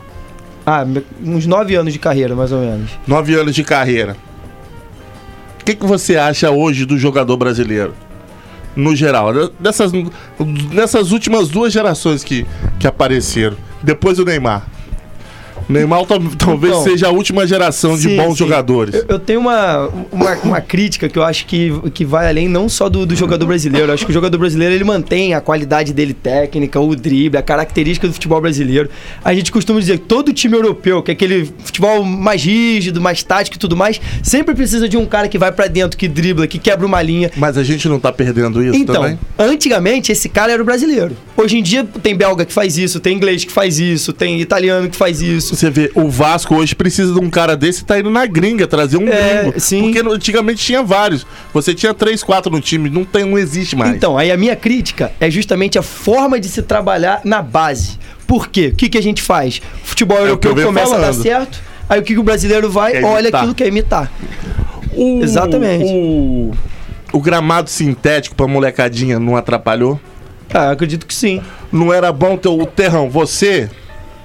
Ah, 0.65 0.85
uns 1.21 1.45
nove 1.45 1.75
anos 1.75 1.91
de 1.91 1.99
carreira, 1.99 2.33
mais 2.33 2.49
ou 2.53 2.61
menos. 2.61 2.91
Nove 3.05 3.35
anos 3.35 3.53
de 3.53 3.61
carreira. 3.61 4.15
O 5.59 5.65
que, 5.65 5.75
que 5.75 5.85
você 5.85 6.15
acha 6.15 6.49
hoje 6.49 6.85
do 6.85 6.97
jogador 6.97 7.35
brasileiro? 7.35 7.93
No 8.73 8.95
geral, 8.95 9.33
dessas, 9.59 9.91
dessas 10.73 11.11
últimas 11.11 11.49
duas 11.49 11.73
gerações 11.73 12.23
que, 12.23 12.47
que 12.79 12.87
apareceram. 12.87 13.57
Depois 13.83 14.15
do 14.15 14.23
Neymar. 14.23 14.65
Neymar 15.67 16.05
tal- 16.05 16.19
talvez 16.37 16.73
Então, 16.73 16.83
seja 16.83 17.07
a 17.07 17.11
última 17.11 17.45
geração 17.47 17.95
de 17.95 18.03
Sim, 18.03 18.17
bons 18.17 18.31
sim. 18.37 18.37
jogadores. 18.45 18.95
Eu, 18.95 19.05
eu 19.09 19.19
tenho 19.19 19.39
uma, 19.39 19.87
uma, 20.11 20.33
uma 20.43 20.61
crítica 20.61 21.09
que 21.09 21.17
eu 21.17 21.23
acho 21.23 21.45
que, 21.45 21.71
que 21.93 22.05
vai 22.05 22.27
além 22.27 22.47
não 22.47 22.69
só 22.69 22.87
do, 22.89 23.05
do 23.05 23.15
jogador 23.15 23.45
brasileiro. 23.45 23.87
Eu 23.89 23.93
acho 23.93 24.05
que 24.05 24.11
o 24.11 24.13
jogador 24.13 24.37
brasileiro 24.37 24.73
ele 24.75 24.83
mantém 24.83 25.33
a 25.33 25.41
qualidade 25.41 25.93
dele 25.93 26.13
técnica, 26.13 26.79
o 26.79 26.95
drible, 26.95 27.37
a 27.37 27.41
característica 27.41 28.07
do 28.07 28.13
futebol 28.13 28.39
brasileiro. 28.41 28.89
A 29.23 29.33
gente 29.33 29.51
costuma 29.51 29.79
dizer 29.79 29.97
que 29.99 30.05
todo 30.05 30.31
time 30.33 30.55
europeu, 30.55 31.01
que 31.01 31.11
é 31.11 31.13
aquele 31.13 31.45
futebol 31.63 32.03
mais 32.03 32.43
rígido, 32.43 33.01
mais 33.01 33.23
tático 33.23 33.55
e 33.57 33.59
tudo 33.59 33.75
mais, 33.75 33.99
sempre 34.21 34.53
precisa 34.53 34.87
de 34.87 34.97
um 34.97 35.05
cara 35.05 35.27
que 35.27 35.37
vai 35.37 35.51
pra 35.51 35.67
dentro, 35.67 35.97
que 35.97 36.07
dribla, 36.07 36.45
que 36.47 36.59
quebra 36.59 36.85
uma 36.85 37.01
linha. 37.01 37.31
Mas 37.35 37.57
a 37.57 37.63
gente 37.63 37.87
não 37.89 37.99
tá 37.99 38.11
perdendo 38.11 38.63
isso 38.63 38.75
Então, 38.77 38.95
também? 38.95 39.19
antigamente 39.37 40.11
esse 40.11 40.29
cara 40.29 40.51
era 40.51 40.61
o 40.61 40.65
brasileiro. 40.65 41.15
Hoje 41.37 41.57
em 41.57 41.63
dia 41.63 41.83
tem 42.03 42.15
belga 42.15 42.45
que 42.45 42.53
faz 42.53 42.77
isso, 42.77 42.99
tem 42.99 43.15
inglês 43.15 43.43
que 43.43 43.51
faz 43.51 43.79
isso, 43.79 44.13
tem 44.13 44.39
italiano 44.39 44.89
que 44.89 44.95
faz 44.95 45.21
isso. 45.21 45.54
Você 45.55 45.69
vê, 45.69 45.91
o 45.95 46.09
Vasco 46.09 46.53
hoje 46.55 46.75
precisa 46.75 47.13
de 47.13 47.19
um 47.19 47.29
cara 47.29 47.55
desse 47.55 47.81
e 47.81 47.85
tá 47.85 47.99
indo 47.99 48.09
na 48.09 48.25
gringa 48.25 48.67
trazer 48.67 48.97
um 48.97 49.07
É, 49.07 49.41
gringo. 49.43 49.59
sim. 49.59 49.83
Porque 49.83 49.99
antigamente 49.99 50.63
tinha 50.63 50.83
vários. 50.83 51.25
Você 51.53 51.73
tinha 51.73 51.93
três, 51.93 52.21
quatro 52.23 52.51
no 52.51 52.59
time, 52.59 52.89
não, 52.89 53.05
tem, 53.05 53.23
não 53.23 53.37
existe 53.37 53.75
mais. 53.75 53.95
Então, 53.95 54.17
aí 54.17 54.31
a 54.31 54.37
minha 54.37 54.55
crítica 54.55 55.11
é 55.19 55.29
justamente 55.29 55.77
a 55.79 55.81
forma 55.81 56.39
de 56.39 56.47
se 56.49 56.61
trabalhar 56.61 57.21
na 57.23 57.41
base. 57.41 57.97
Por 58.27 58.47
quê? 58.49 58.67
O 58.73 58.75
que, 58.75 58.89
que 58.89 58.97
a 58.97 59.01
gente 59.01 59.21
faz? 59.21 59.61
O 59.83 59.87
futebol 59.87 60.17
É 60.27 60.31
o 60.31 60.37
que 60.37 60.47
eu 60.47 60.51
europeu 60.51 60.67
começa 60.67 60.95
a 60.95 60.97
dar 60.97 61.03
falando. 61.07 61.21
certo, 61.23 61.61
aí 61.87 61.99
o 61.99 62.03
que, 62.03 62.13
que 62.13 62.19
o 62.19 62.23
brasileiro 62.23 62.69
vai? 62.69 62.91
Quer 62.93 63.05
Olha 63.05 63.29
aquilo 63.29 63.53
que 63.55 63.63
é 63.63 63.67
imitar. 63.67 64.11
O- 64.93 65.21
Exatamente. 65.21 65.85
O, 65.85 66.51
o 67.13 67.19
gramado 67.21 67.69
sintético 67.69 68.35
pra 68.35 68.47
molecadinha 68.47 69.19
não 69.19 69.35
atrapalhou? 69.35 69.99
Ah, 70.53 70.71
acredito 70.71 71.05
que 71.05 71.13
sim. 71.13 71.41
Não 71.71 71.93
era 71.93 72.11
bom 72.11 72.35
ter 72.37 72.47
o 72.49 72.65
terrão? 72.65 73.09
Você, 73.09 73.69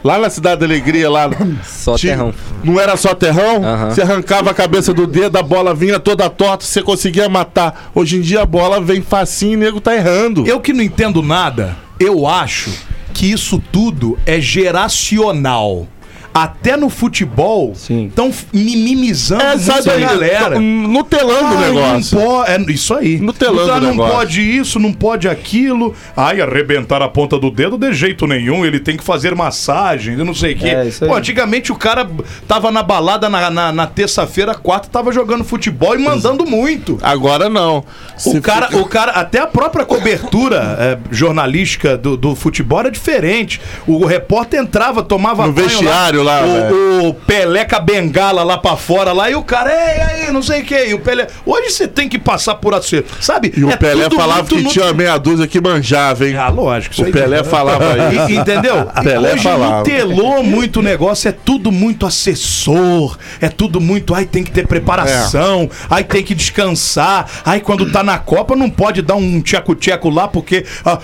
lá 0.02 0.18
na 0.18 0.30
Cidade 0.30 0.60
da 0.60 0.66
Alegria, 0.66 1.10
lá. 1.10 1.28
Só 1.64 1.96
tinha- 1.96 2.14
terrão. 2.14 2.34
Não 2.64 2.78
era 2.80 2.96
só 2.96 3.14
terrão? 3.14 3.64
Aham. 3.64 3.90
Você 3.90 4.02
arrancava 4.02 4.50
a 4.50 4.54
cabeça 4.54 4.92
do 4.94 5.06
dedo, 5.06 5.36
a 5.38 5.42
bola 5.42 5.74
vinha 5.74 5.98
toda 6.00 6.28
torta, 6.30 6.64
você 6.64 6.82
conseguia 6.82 7.28
matar. 7.28 7.90
Hoje 7.94 8.16
em 8.16 8.20
dia 8.20 8.42
a 8.42 8.46
bola 8.46 8.80
vem 8.80 9.00
facinho 9.02 9.52
e 9.52 9.56
o 9.56 9.58
nego 9.60 9.80
tá 9.80 9.94
errando. 9.94 10.46
Eu 10.46 10.60
que 10.60 10.72
não 10.72 10.82
entendo 10.82 11.22
nada, 11.22 11.76
eu 11.98 12.26
acho 12.26 12.70
que 13.14 13.30
isso 13.30 13.62
tudo 13.72 14.18
é 14.26 14.40
geracional. 14.40 15.86
Até 16.32 16.76
no 16.76 16.88
futebol, 16.88 17.72
estão 17.74 18.30
minimizando 18.52 19.42
É, 19.42 19.56
muito 19.56 19.90
a 19.90 19.92
aí, 19.94 20.00
galera. 20.00 20.60
Nutelando 20.60 21.54
o 21.56 21.60
negócio. 21.60 22.18
Não 22.18 22.26
po- 22.26 22.44
é 22.44 22.58
isso 22.72 22.94
aí. 22.94 23.18
Nutelando 23.18 23.62
Então, 23.64 23.76
o 23.76 23.80
não 23.80 23.90
negócio. 23.90 24.14
pode 24.14 24.40
isso, 24.58 24.78
não 24.78 24.92
pode 24.92 25.28
aquilo. 25.28 25.94
Ai, 26.16 26.40
arrebentar 26.40 27.02
a 27.02 27.08
ponta 27.08 27.38
do 27.38 27.50
dedo 27.50 27.76
de 27.76 27.92
jeito 27.92 28.26
nenhum. 28.26 28.64
Ele 28.64 28.78
tem 28.78 28.96
que 28.96 29.02
fazer 29.04 29.34
massagem, 29.34 30.18
eu 30.18 30.24
não 30.24 30.34
sei 30.34 30.54
o 30.54 30.58
quê. 30.58 30.68
É. 30.68 30.88
Pô, 31.06 31.14
antigamente 31.14 31.72
o 31.72 31.76
cara 31.76 32.08
tava 32.46 32.70
na 32.70 32.82
balada 32.82 33.28
na, 33.28 33.50
na, 33.50 33.72
na 33.72 33.86
terça-feira, 33.86 34.54
quarta, 34.54 34.88
tava 34.88 35.12
jogando 35.12 35.42
futebol 35.44 35.94
e 35.96 35.98
mandando 35.98 36.46
muito. 36.46 36.98
Agora 37.02 37.48
não. 37.48 37.84
O 38.24 38.30
Se 38.32 38.40
cara, 38.40 38.76
o 38.76 38.84
cara, 38.86 39.12
até 39.12 39.40
a 39.40 39.46
própria 39.46 39.84
cobertura 39.84 40.76
é, 40.78 40.98
jornalística 41.10 41.96
do, 41.96 42.16
do 42.16 42.34
futebol 42.36 42.80
era 42.80 42.90
diferente. 42.90 43.60
O 43.86 44.04
repórter 44.04 44.60
entrava, 44.60 45.02
tomava 45.02 45.46
No 45.46 45.52
banho 45.52 45.68
vestiário 45.68 46.18
lá, 46.18 46.19
o, 46.22 47.08
o 47.08 47.14
Pelé 47.14 47.64
com 47.64 47.76
a 47.76 47.80
bengala 47.80 48.42
lá 48.42 48.58
pra 48.58 48.76
fora 48.76 49.12
lá, 49.12 49.30
e 49.30 49.34
o 49.34 49.42
cara, 49.42 49.70
ei, 49.70 50.00
aí, 50.26 50.32
não 50.32 50.42
sei 50.42 50.62
o 50.62 50.64
que. 50.64 50.86
E 50.86 50.94
o 50.94 50.98
Pelé. 51.00 51.26
Hoje 51.44 51.70
você 51.70 51.88
tem 51.88 52.08
que 52.08 52.18
passar 52.18 52.54
por 52.56 52.74
assim, 52.74 53.02
sabe? 53.20 53.52
E 53.56 53.64
o 53.64 53.70
É 53.70 53.76
Pelé 53.76 54.08
falava 54.10 54.40
muito 54.42 54.56
que 54.56 54.62
no- 54.62 54.70
tinha 54.70 54.92
meia 54.92 55.16
dúzia 55.18 55.46
que 55.46 55.60
manjava, 55.60 56.26
hein? 56.28 56.36
Ah, 56.36 56.48
lógico. 56.48 57.00
o 57.00 57.04
aí- 57.04 57.12
Pelé 57.12 57.42
falava 57.44 57.84
E- 58.12 58.16
isso. 58.16 58.40
Entendeu? 58.40 58.86
Pelé 59.02 59.32
Hoje 59.34 59.42
falava. 59.42 59.78
nutelou 59.78 60.42
muito 60.42 60.80
o 60.80 60.82
negócio, 60.82 61.28
é 61.28 61.32
tudo 61.32 61.70
muito 61.72 62.06
assessor, 62.06 63.16
é 63.40 63.48
tudo 63.48 63.80
muito, 63.80 64.14
ai, 64.14 64.24
tem 64.24 64.42
que 64.44 64.50
ter 64.50 64.66
preparação, 64.66 65.62
É. 65.70 65.86
ai, 65.90 66.04
tem 66.04 66.22
que 66.22 66.34
descansar, 66.34 67.26
ai, 67.44 67.60
quando 67.60 67.90
tá 67.90 68.02
na 68.02 68.18
Copa 68.18 68.54
não 68.56 68.68
pode 68.70 69.02
dar 69.02 69.14
um 69.16 69.40
tcheco-tcheco 69.40 70.08
lá 70.10 70.28
porque 70.28 70.64
ah, 70.84 70.98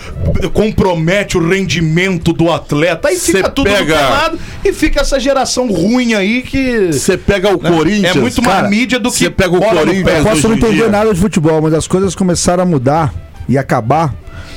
compromete 0.52 1.37
o 1.38 1.48
rendimento 1.48 2.33
do 2.33 2.50
atleta. 2.52 3.09
Aí 3.09 3.16
Cê 3.16 3.33
fica 3.33 3.48
tudo 3.50 3.70
pega- 3.70 4.33
e 4.64 4.72
fica 4.72 5.05
essa 5.07 5.21
geração 5.21 5.69
ruim 5.69 6.14
aí 6.14 6.42
que... 6.42 6.92
Você 6.92 7.16
pega 7.16 7.55
o 7.55 7.59
Corinthians. 7.59 8.16
É 8.16 8.21
muito 8.21 8.42
mais 8.42 8.57
cara, 8.57 8.69
mídia 8.69 8.99
do 8.99 9.11
que 9.11 9.19
Você 9.19 9.31
pega 9.31 9.57
o 9.57 9.61
Corinthians. 9.61 10.19
Eu 10.19 10.25
posso 10.25 10.49
não 10.49 10.57
entender 10.57 10.90
nada 10.90 11.14
de 11.14 11.21
futebol, 11.21 11.62
mas 11.62 11.73
as 11.73 11.87
coisas 11.87 12.14
começaram 12.14 12.62
a 12.62 12.66
mudar 12.66 13.14
e 13.49 13.57
acabar 13.57 14.14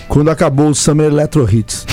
quando 0.07 0.29
acabou 0.29 0.69
o 0.69 0.75
Summer 0.75 1.07
Electro 1.07 1.47
Hits. 1.49 1.85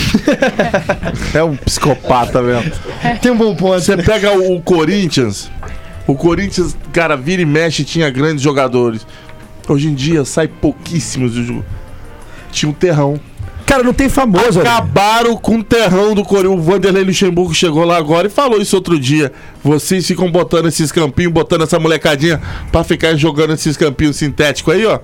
É 1.35 1.43
um 1.45 1.55
psicopata 1.55 2.43
mesmo. 2.43 2.73
Tem 3.21 3.31
um 3.31 3.37
bom 3.37 3.55
ponto. 3.55 3.79
Você 3.79 3.97
pega 3.97 4.33
o 4.33 4.61
Corinthians. 4.63 5.51
O 6.07 6.15
Corinthians, 6.15 6.77
cara, 6.93 7.17
vira 7.17 7.43
e 7.43 7.47
mexe 7.47 7.85
tinha 7.85 8.09
grandes 8.09 8.43
jogadores. 8.43 9.07
Hoje 9.69 9.89
em 9.89 9.95
dia 9.95 10.25
sai 10.25 10.49
pouquíssimos 10.49 11.35
do 11.35 11.45
jogo. 11.45 11.65
Tinha 12.51 12.71
um 12.71 12.73
terrão. 12.73 13.21
Cara, 13.67 13.83
não 13.83 13.93
tem 13.93 14.09
famoso. 14.09 14.61
ali. 14.61 14.69
Acabaram 14.69 15.37
com 15.37 15.59
o 15.59 15.65
terrão 15.65 16.15
do 16.15 16.25
Corinthians. 16.25 16.55
O 16.61 16.63
Vanderlei 16.63 17.03
Luxemburgo 17.03 17.53
chegou 17.53 17.85
lá 17.85 17.97
agora 17.97 18.29
e 18.29 18.31
falou 18.31 18.61
isso 18.61 18.77
outro 18.77 18.97
dia. 18.99 19.33
Vocês 19.63 20.07
ficam 20.07 20.31
botando 20.31 20.67
esses 20.67 20.93
campinhos, 20.93 21.33
botando 21.33 21.63
essa 21.63 21.77
molecadinha 21.79 22.41
pra 22.71 22.85
ficar 22.85 23.17
jogando 23.17 23.55
esses 23.55 23.77
campinhos 23.77 24.15
sintéticos 24.17 24.73
aí, 24.73 24.87
ó. 24.87 25.01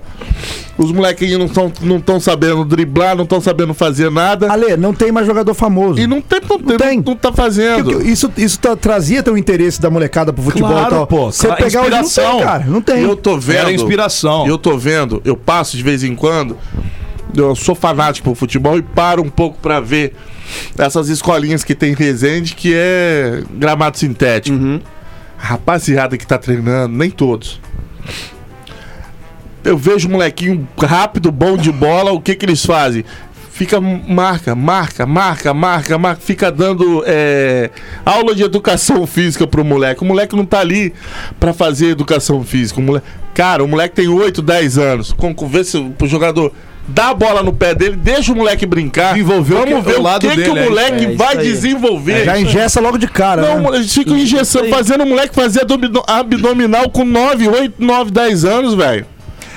Os 0.77 0.91
molequinhos 0.93 1.37
não 1.37 1.45
estão 1.47 1.71
não 1.81 1.99
tão 1.99 2.19
sabendo 2.21 2.63
driblar, 2.63 3.15
não 3.17 3.25
estão 3.25 3.41
sabendo 3.41 3.73
fazer 3.73 4.09
nada. 4.09 4.51
Ale, 4.51 4.77
não 4.77 4.93
tem 4.93 5.11
mais 5.11 5.27
jogador 5.27 5.53
famoso. 5.53 5.99
E 5.99 6.07
não 6.07 6.21
tem, 6.21 6.39
não, 6.49 6.57
tem, 6.59 6.77
tem. 6.77 7.03
não, 7.05 7.15
tá 7.17 7.33
fazendo. 7.33 7.83
Porque 7.91 8.07
Isso, 8.07 8.31
isso 8.37 8.57
tá- 8.59 8.75
trazia 8.77 9.21
teu 9.21 9.37
interesse 9.37 9.81
da 9.81 9.89
molecada 9.89 10.31
pro 10.31 10.41
futebol 10.41 10.71
Claro, 10.71 10.87
e 10.87 10.89
tal. 10.89 11.07
pô, 11.07 11.31
Você 11.31 11.47
claro, 11.47 11.63
pegar 11.63 11.81
hoje 11.81 11.89
não 11.91 11.99
inspiração. 12.01 12.37
tem, 12.37 12.45
cara. 12.45 12.63
Não 12.65 12.81
tem. 12.81 13.01
Eu 13.03 13.15
tô 13.17 13.37
vendo. 13.37 13.57
Era 13.57 13.73
inspiração. 13.73 14.47
Eu 14.47 14.57
tô 14.57 14.77
vendo, 14.77 15.21
eu 15.25 15.35
passo 15.35 15.75
de 15.75 15.83
vez 15.83 16.01
em 16.03 16.15
quando. 16.15 16.57
Eu 17.35 17.55
sou 17.55 17.73
fanático 17.73 18.29
por 18.29 18.35
futebol 18.35 18.77
e 18.77 18.81
paro 18.81 19.23
um 19.23 19.29
pouco 19.29 19.57
pra 19.59 19.79
ver 19.79 20.13
essas 20.77 21.09
escolinhas 21.09 21.63
que 21.63 21.73
tem 21.73 21.91
em 21.91 21.95
Resende, 21.95 22.53
que 22.53 22.73
é 22.75 23.43
gramado 23.51 23.97
sintético. 23.97 24.57
A 25.39 25.45
rapaziada 25.45 26.17
que 26.17 26.25
tá 26.25 26.37
treinando, 26.37 26.95
nem 26.95 27.09
todos. 27.09 27.59
Eu 29.63 29.77
vejo 29.77 30.07
um 30.07 30.11
molequinho 30.11 30.67
rápido, 30.77 31.31
bom 31.31 31.57
de 31.57 31.71
bola, 31.71 32.11
o 32.11 32.21
que 32.21 32.35
que 32.35 32.45
eles 32.45 32.65
fazem? 32.65 33.03
Fica 33.51 33.79
marca, 33.79 34.55
marca, 34.55 35.05
marca, 35.05 35.53
marca, 35.53 35.97
marca, 35.97 36.21
fica 36.21 36.51
dando 36.51 37.03
é, 37.05 37.69
aula 38.03 38.33
de 38.35 38.43
educação 38.43 39.05
física 39.05 39.45
pro 39.45 39.63
moleque. 39.63 40.01
O 40.01 40.05
moleque 40.05 40.35
não 40.35 40.45
tá 40.45 40.59
ali 40.59 40.93
pra 41.39 41.53
fazer 41.53 41.89
educação 41.89 42.43
física. 42.43 42.79
O 42.79 42.83
moleque, 42.83 43.05
cara, 43.33 43.63
o 43.63 43.67
moleque 43.67 43.95
tem 43.95 44.07
8, 44.07 44.41
10 44.41 44.77
anos. 44.77 45.15
Vê 45.49 45.63
se 45.63 45.77
o 45.77 46.07
jogador 46.07 46.51
dá 46.87 47.09
a 47.09 47.13
bola 47.13 47.41
no 47.41 47.53
pé 47.53 47.73
dele, 47.73 47.95
deixa 47.95 48.31
o 48.31 48.35
moleque 48.35 48.65
brincar. 48.65 49.13
Desenvolver 49.13 49.53
o 49.53 49.57
Vamos 49.59 49.85
que- 49.85 49.91
ver 49.91 49.95
o 49.97 49.99
o, 49.99 50.03
lado 50.03 50.21
que, 50.21 50.27
dele, 50.35 50.43
que 50.43 50.49
é 50.49 50.51
o 50.61 50.69
moleque 50.69 50.97
isso 50.97 51.07
aí. 51.09 51.15
vai 51.15 51.27
É 51.27 51.31
isso 51.31 51.39
aí. 51.41 51.51
desenvolver. 51.53 52.25
Já 52.25 52.39
ingessa 52.39 52.79
logo 52.81 52.97
de 52.97 53.07
cara, 53.07 53.41
Não, 53.41 53.71
né? 53.71 53.77
eles 53.77 53.93
ficam 53.93 54.17
injeção, 54.17 54.65
fazendo 54.69 55.03
o 55.03 55.07
moleque 55.07 55.33
fazer 55.33 55.65
abdominal 56.07 56.89
com 56.89 57.03
9, 57.05 57.47
8, 57.47 57.75
9, 57.79 58.11
10 58.11 58.45
anos, 58.45 58.73
velho. 58.75 59.05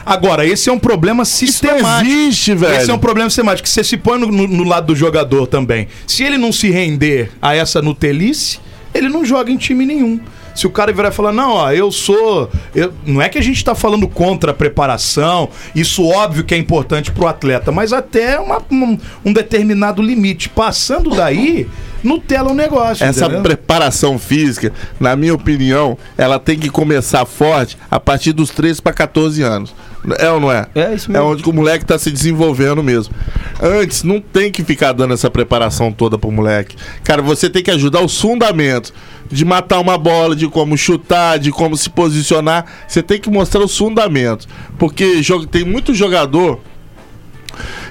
Agora, 0.05 0.47
esse 0.47 0.69
é 0.69 0.73
um 0.73 0.79
problema 0.79 1.25
Isso 1.25 1.33
sistemático. 1.39 2.09
existe, 2.13 2.55
velho. 2.55 2.77
Esse 2.81 2.91
é 2.91 2.95
um 2.95 2.99
problema 2.99 3.29
sistemático, 3.29 3.65
que 3.67 3.71
você 3.75 3.83
se 3.83 3.97
põe 3.97 4.19
no, 4.21 4.29
no- 4.29 4.47
no 4.47 4.63
lado 4.63 4.87
do 4.87 4.95
jogador 4.95 5.49
também. 5.49 5.89
Se 6.07 6.23
ele 6.23 6.39
não 6.39 6.53
se 6.53 6.71
render 6.71 7.33
a 7.43 7.57
essa 7.57 7.83
nutelice, 7.83 8.61
ele 8.95 9.09
não 9.09 9.25
joga 9.25 9.51
em 9.51 9.57
time 9.57 9.85
nenhum. 9.85 10.21
Se 10.57 10.67
o 10.67 10.71
cara 10.71 10.93
virar 10.93 11.09
e 11.11 11.13
falar, 11.13 11.33
não, 11.33 11.53
ó, 11.53 11.71
eu 11.73 11.93
sou. 11.93 12.51
eu- 12.75 12.93
Não 13.05 13.21
é 13.23 13.29
que 13.29 13.39
a 13.39 13.43
gente 13.43 13.63
tá 13.65 13.75
falando 13.75 14.09
contra 14.09 14.51
a 14.51 14.55
preparação, 14.55 15.49
isso 15.75 16.05
óbvio 16.07 16.43
que 16.45 16.55
é 16.55 16.59
importante 16.59 17.13
pro 17.13 17.27
atleta, 17.27 17.71
mas 17.71 17.93
até 17.93 18.39
uma- 18.41 18.63
um, 18.71 18.99
um 19.25 19.33
determinado 19.33 20.01
limite. 20.03 20.49
Passando 20.49 21.11
daí, 21.11 21.69
Nutella 22.03 22.49
é 22.51 22.53
um 22.53 22.55
negócio. 22.55 23.05
Essa 23.05 23.25
entendeu? 23.27 23.43
preparação 23.43 24.19
física, 24.19 24.73
na 24.99 25.15
minha 25.17 25.35
opinião, 25.35 25.97
ela 26.17 26.39
tem 26.39 26.59
que 26.59 26.71
começar 26.71 27.25
forte 27.27 27.77
a 27.91 27.99
partir 28.01 28.33
dos 28.33 28.51
13 28.51 28.81
para 28.81 28.93
14 28.93 29.43
anos. 29.43 29.75
É 30.19 30.31
ou 30.31 30.41
não 30.41 30.53
é? 30.53 30.67
É 30.75 30.95
isso 30.95 31.11
É 31.11 31.15
mesmo. 31.15 31.29
onde 31.29 31.43
que 31.43 31.49
o 31.51 31.53
moleque 31.53 31.85
tá 31.85 31.99
se 31.99 32.11
desenvolvendo 32.11 32.83
mesmo. 32.83 33.15
Antes, 33.61 34.03
não 34.03 34.21
tem 34.21 34.51
que 34.53 34.63
ficar 34.63 34.93
dando 34.93 35.15
essa 35.15 35.31
preparação 35.31 35.91
toda 35.93 36.17
pro 36.19 36.31
moleque. 36.31 36.77
Cara, 37.03 37.23
você 37.23 37.51
tem 37.51 37.63
que 37.63 37.71
ajudar 37.71 38.03
os 38.03 38.21
fundamentos. 38.21 38.93
De 39.29 39.45
matar 39.45 39.81
uma 39.81 39.99
bola, 39.99 40.37
de 40.37 40.47
como 40.47 40.79
chutar, 40.79 41.39
de 41.41 41.51
como 41.51 41.77
se 41.77 41.91
posicionar. 41.91 42.65
Você 42.87 43.03
tem 43.03 43.19
que 43.21 43.29
mostrar 43.29 43.61
os 43.61 43.77
fundamentos. 43.77 44.47
Porque 44.79 45.21
tem 45.51 45.65
muito 45.65 45.93
jogador 45.93 46.61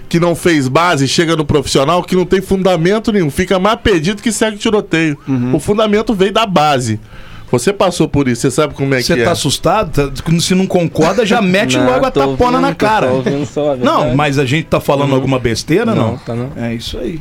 que 0.08 0.20
não 0.20 0.36
fez 0.36 0.68
base, 0.68 1.08
chega 1.08 1.36
no 1.36 1.44
profissional, 1.44 2.04
que 2.04 2.16
não 2.16 2.26
tem 2.26 2.42
fundamento 2.42 3.12
nenhum. 3.12 3.30
Fica 3.30 3.60
mais 3.60 3.80
perdido 3.82 4.22
que 4.22 4.32
segue 4.32 4.58
tiroteio. 4.58 5.18
Uhum. 5.28 5.56
O 5.56 5.60
fundamento 5.60 6.14
veio 6.14 6.32
da 6.32 6.46
base. 6.46 7.00
Você 7.52 7.72
passou 7.72 8.08
por 8.08 8.28
isso, 8.28 8.42
você 8.42 8.52
sabe 8.52 8.74
como 8.74 8.94
é 8.96 9.02
Você 9.02 9.16
que 9.16 9.24
tá 9.24 9.30
é. 9.30 9.32
assustado? 9.34 10.10
Tá- 10.12 10.40
Se 10.40 10.54
não 10.56 10.66
concorda, 10.68 11.26
já 11.26 11.40
mete 11.44 11.78
Não, 11.78 11.86
logo 11.86 12.06
a 12.06 12.12
tapona 12.12 12.58
ouvindo, 12.58 12.62
na 12.62 12.76
cara. 12.76 13.10
só 13.46 13.76
Não, 13.76 14.16
mas 14.16 14.38
a 14.40 14.46
gente 14.46 14.66
tá 14.66 14.80
falando 14.80 15.14
alguma 15.16 15.40
besteira, 15.40 15.94
não? 15.94 16.12
Não, 16.12 16.18
tá 16.18 16.36
não. 16.36 16.52
É 16.58 16.74
isso 16.74 16.98
aí. 16.98 17.20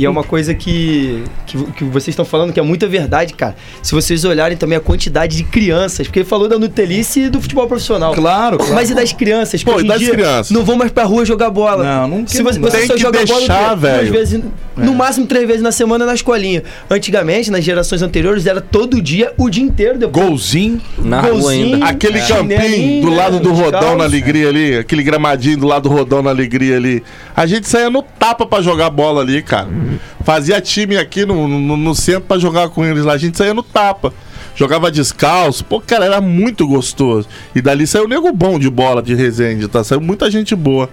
E 0.00 0.04
é 0.06 0.08
uma 0.10 0.24
coisa 0.24 0.54
que, 0.54 1.22
que, 1.46 1.62
que 1.72 1.84
vocês 1.84 2.08
estão 2.08 2.24
falando 2.24 2.52
que 2.54 2.58
é 2.58 2.62
muita 2.62 2.86
verdade, 2.86 3.34
cara. 3.34 3.54
Se 3.82 3.94
vocês 3.94 4.24
olharem 4.24 4.56
também 4.56 4.78
a 4.78 4.80
quantidade 4.80 5.36
de 5.36 5.44
crianças, 5.44 6.06
porque 6.06 6.20
ele 6.20 6.26
falou 6.28 6.48
da 6.48 6.58
Nutelice 6.58 7.20
e 7.24 7.28
do 7.28 7.38
futebol 7.40 7.66
profissional. 7.66 8.14
Claro, 8.14 8.56
claro. 8.56 8.72
Mas 8.74 8.88
e 8.90 8.94
das 8.94 9.12
crianças? 9.12 9.62
Pô, 9.62 9.78
e 9.78 9.86
das 9.86 10.02
crianças? 10.02 10.50
não 10.50 10.64
vão 10.64 10.76
mais 10.76 10.90
pra 10.90 11.04
rua 11.04 11.24
jogar 11.26 11.50
bola. 11.50 11.84
Não, 11.84 12.08
não- 12.08 12.26
Se 12.26 12.42
você, 12.42 12.58
não- 12.58 12.70
você 12.70 12.78
Tem 12.78 12.86
só 12.86 12.94
que 12.94 13.00
joga 13.00 13.24
bola 13.26 13.38
deixar, 13.40 13.54
o 13.54 13.58
quê? 13.58 13.66
duas 13.76 13.80
velho. 13.80 14.12
vezes, 14.12 14.40
no 14.76 14.94
máximo 14.94 15.26
três 15.26 15.46
vezes 15.46 15.60
na 15.62 15.70
semana 15.72 16.06
na 16.06 16.14
escolinha. 16.14 16.62
Antigamente, 16.88 17.50
nas 17.50 17.62
gerações 17.62 18.00
anteriores, 18.00 18.46
era 18.46 18.60
todo 18.62 19.02
dia, 19.02 19.32
o 19.36 19.50
dia 19.50 19.62
inteiro. 19.62 19.98
Depois, 19.98 20.24
Golzinho. 20.26 20.80
Na 20.98 21.20
rua 21.20 21.32
Golzinho. 21.32 21.74
ainda. 21.74 21.86
Aquele 21.86 22.18
É. 22.20 22.26
campinho 22.26 23.02
do 23.02 23.10
lado 23.14 23.34
né, 23.36 23.40
do 23.42 23.52
rodão 23.52 23.96
na 23.98 24.04
alegria 24.04 24.48
ali, 24.48 24.76
aquele 24.78 25.02
gramadinho 25.02 25.58
do 25.58 25.66
lado 25.66 25.88
do 25.90 25.94
rodão 25.94 26.22
na 26.22 26.30
alegria 26.30 26.76
ali. 26.76 27.02
A 27.36 27.44
gente 27.46 27.68
saía 27.68 27.90
no 27.90 28.02
tapa 28.02 28.46
pra 28.46 28.62
jogar 28.62 28.88
bola 28.90 29.20
ali, 29.20 29.42
cara. 29.42 29.68
Fazia 30.24 30.60
time 30.60 30.96
aqui 30.96 31.24
no, 31.24 31.46
no, 31.48 31.76
no 31.76 31.94
centro 31.94 32.22
pra 32.22 32.38
jogar 32.38 32.68
com 32.68 32.84
eles 32.84 33.04
lá. 33.04 33.12
A 33.14 33.18
gente 33.18 33.36
saía 33.36 33.54
no 33.54 33.62
tapa. 33.62 34.12
Jogava 34.56 34.90
descalço. 34.90 35.64
Pô, 35.64 35.80
cara, 35.80 36.04
era 36.04 36.20
muito 36.20 36.66
gostoso. 36.66 37.26
E 37.54 37.62
dali 37.62 37.86
saiu 37.86 38.06
nego 38.08 38.32
bom 38.32 38.58
de 38.58 38.68
bola 38.68 39.02
de 39.02 39.14
Resende, 39.14 39.68
tá? 39.68 39.82
Saiu 39.84 40.00
muita 40.00 40.30
gente 40.30 40.54
boa. 40.54 40.88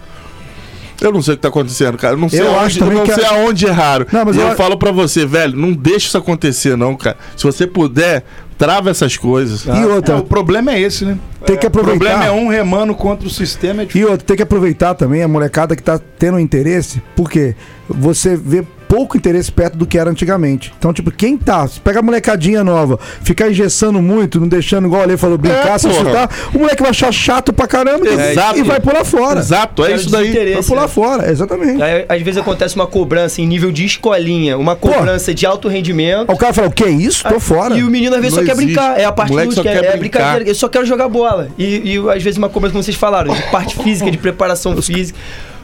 Eu 1.00 1.12
não 1.12 1.22
sei 1.22 1.36
o 1.36 1.38
que 1.38 1.44
tá 1.44 1.50
acontecendo, 1.50 1.96
cara. 1.98 2.16
Eu 2.16 2.18
não 2.18 2.28
sei, 2.30 2.42
Eu 2.42 2.48
aonde, 2.56 2.66
acho 2.66 2.80
também 2.80 2.94
eu 2.98 3.00
não 3.00 3.06
que 3.06 3.14
sei 3.14 3.26
a- 3.26 3.30
aonde 3.36 3.66
erraram. 3.68 4.06
Não, 4.12 4.26
mas 4.26 4.36
e 4.36 4.40
eu 4.40 4.48
eu, 4.48 4.56
falo 4.56 4.78
pra 4.78 4.92
você, 4.92 5.26
velho, 5.28 5.56
não 5.56 5.72
deixa 5.72 6.08
isso 6.08 6.18
acontecer, 6.18 6.76
não, 6.76 6.96
cara. 6.96 7.18
Se 7.36 7.44
você 7.44 7.68
puder, 7.68 8.24
trava 8.58 8.90
essas 8.90 9.16
coisas. 9.16 9.66
E 9.66 9.86
outra, 9.86 10.16
É, 10.16 10.18
o 10.18 10.24
problema 10.24 10.72
é 10.72 10.80
esse, 10.82 11.06
né? 11.06 11.18
tem 11.46 11.56
que 11.56 11.68
O 11.68 11.70
problema 11.72 11.98
aproveitar. 11.98 12.26
é 12.26 12.32
um 12.32 12.48
remando 12.48 12.96
contra 12.96 13.28
o 13.28 13.30
sistema. 13.30 13.84
É 13.84 13.88
E 13.94 14.04
outra, 14.06 14.26
tem 14.26 14.36
que 14.38 14.42
aproveitar 14.42 14.96
também 14.96 15.22
a 15.22 15.28
molecada 15.28 15.76
que 15.76 15.84
tá 15.84 16.00
tendo 16.18 16.40
interesse, 16.40 17.00
porque 17.16 17.56
você 17.88 18.36
vê 18.36 18.64
pouco 18.88 19.18
interesse 19.18 19.52
perto 19.52 19.78
do 19.78 19.86
que 19.86 19.98
era 19.98 20.10
antigamente. 20.10 20.74
Então, 20.78 20.94
tipo, 20.94 21.12
quem 21.12 21.38
tá, 21.38 21.68
se 21.68 21.80
pega 21.80 22.00
a 22.00 22.02
molecadinha 22.02 22.64
nova, 22.64 23.00
ficar 23.22 23.50
engessando 23.50 24.02
muito, 24.02 24.40
não 24.40 24.48
deixando, 24.48 24.86
igual 24.88 25.02
o 25.02 25.04
Ale 25.04 25.18
falou, 25.18 25.38
brincar, 25.38 25.76
É, 25.76 25.78
se 25.78 25.92
chutar, 25.92 26.30
o 26.54 26.60
moleque 26.60 26.82
vai 26.82 26.92
achar 26.92 27.12
chato 27.12 27.52
pra 27.54 27.68
caramba 27.68 28.08
e- 28.08 28.32
Exato. 28.32 28.60
e 28.60 28.64
vai 28.64 28.80
pular 28.80 29.04
fora. 29.04 29.40
Exato, 29.40 29.84
é 29.84 29.88
Era 29.92 29.96
isso 29.96 30.10
daí. 30.10 30.54
Vai 30.54 30.64
pular 30.64 30.88
fora, 30.88 31.30
exatamente. 31.32 31.82
Aí, 31.82 32.06
às 32.08 32.22
vezes 32.22 32.40
acontece 32.40 32.76
uma 32.76 32.88
cobrança 32.88 33.42
em 33.42 33.48
nível 33.48 33.72
de 33.72 33.86
escolinha, 33.86 34.58
uma 34.58 34.76
cobrança 34.76 35.34
de 35.34 35.46
alto 35.46 35.68
rendimento. 35.68 36.30
Aí 36.30 36.36
o 36.36 36.38
cara 36.38 36.54
fala, 36.54 36.68
o 36.68 36.72
que 36.72 36.84
é 36.84 36.90
isso? 36.90 37.24
Tô 37.28 37.40
fora. 37.40 37.76
E 37.78 37.84
o 37.84 37.90
menino 37.90 38.16
às 38.16 38.22
vezes 38.22 38.38
Não 38.38 38.44
só 38.44 38.46
quer 38.46 38.54
existe. 38.54 38.74
brincar. 38.76 39.00
É 39.00 39.06
a 39.06 39.12
parte 39.12 39.30
O 39.30 39.34
moleque 39.34 39.54
só 39.54 39.62
lúdica, 39.62 39.80
quer 39.82 39.86
é, 39.92 39.94
é 39.94 39.98
brincadeira. 39.98 40.50
Eu 40.50 40.56
só 40.56 40.68
quero 40.70 40.86
jogar 40.86 41.08
bola. 41.10 41.50
E, 41.58 41.94
e 41.96 42.10
às 42.10 42.24
vezes 42.24 42.38
uma 42.38 42.50
cobrança, 42.50 42.72
como 42.74 42.84
vocês 42.84 42.96
falaram, 42.98 43.34
de 43.34 43.42
parte 43.52 43.76
física, 43.84 44.10
de 44.10 44.18
preparação 44.18 44.80
física. 44.82 45.18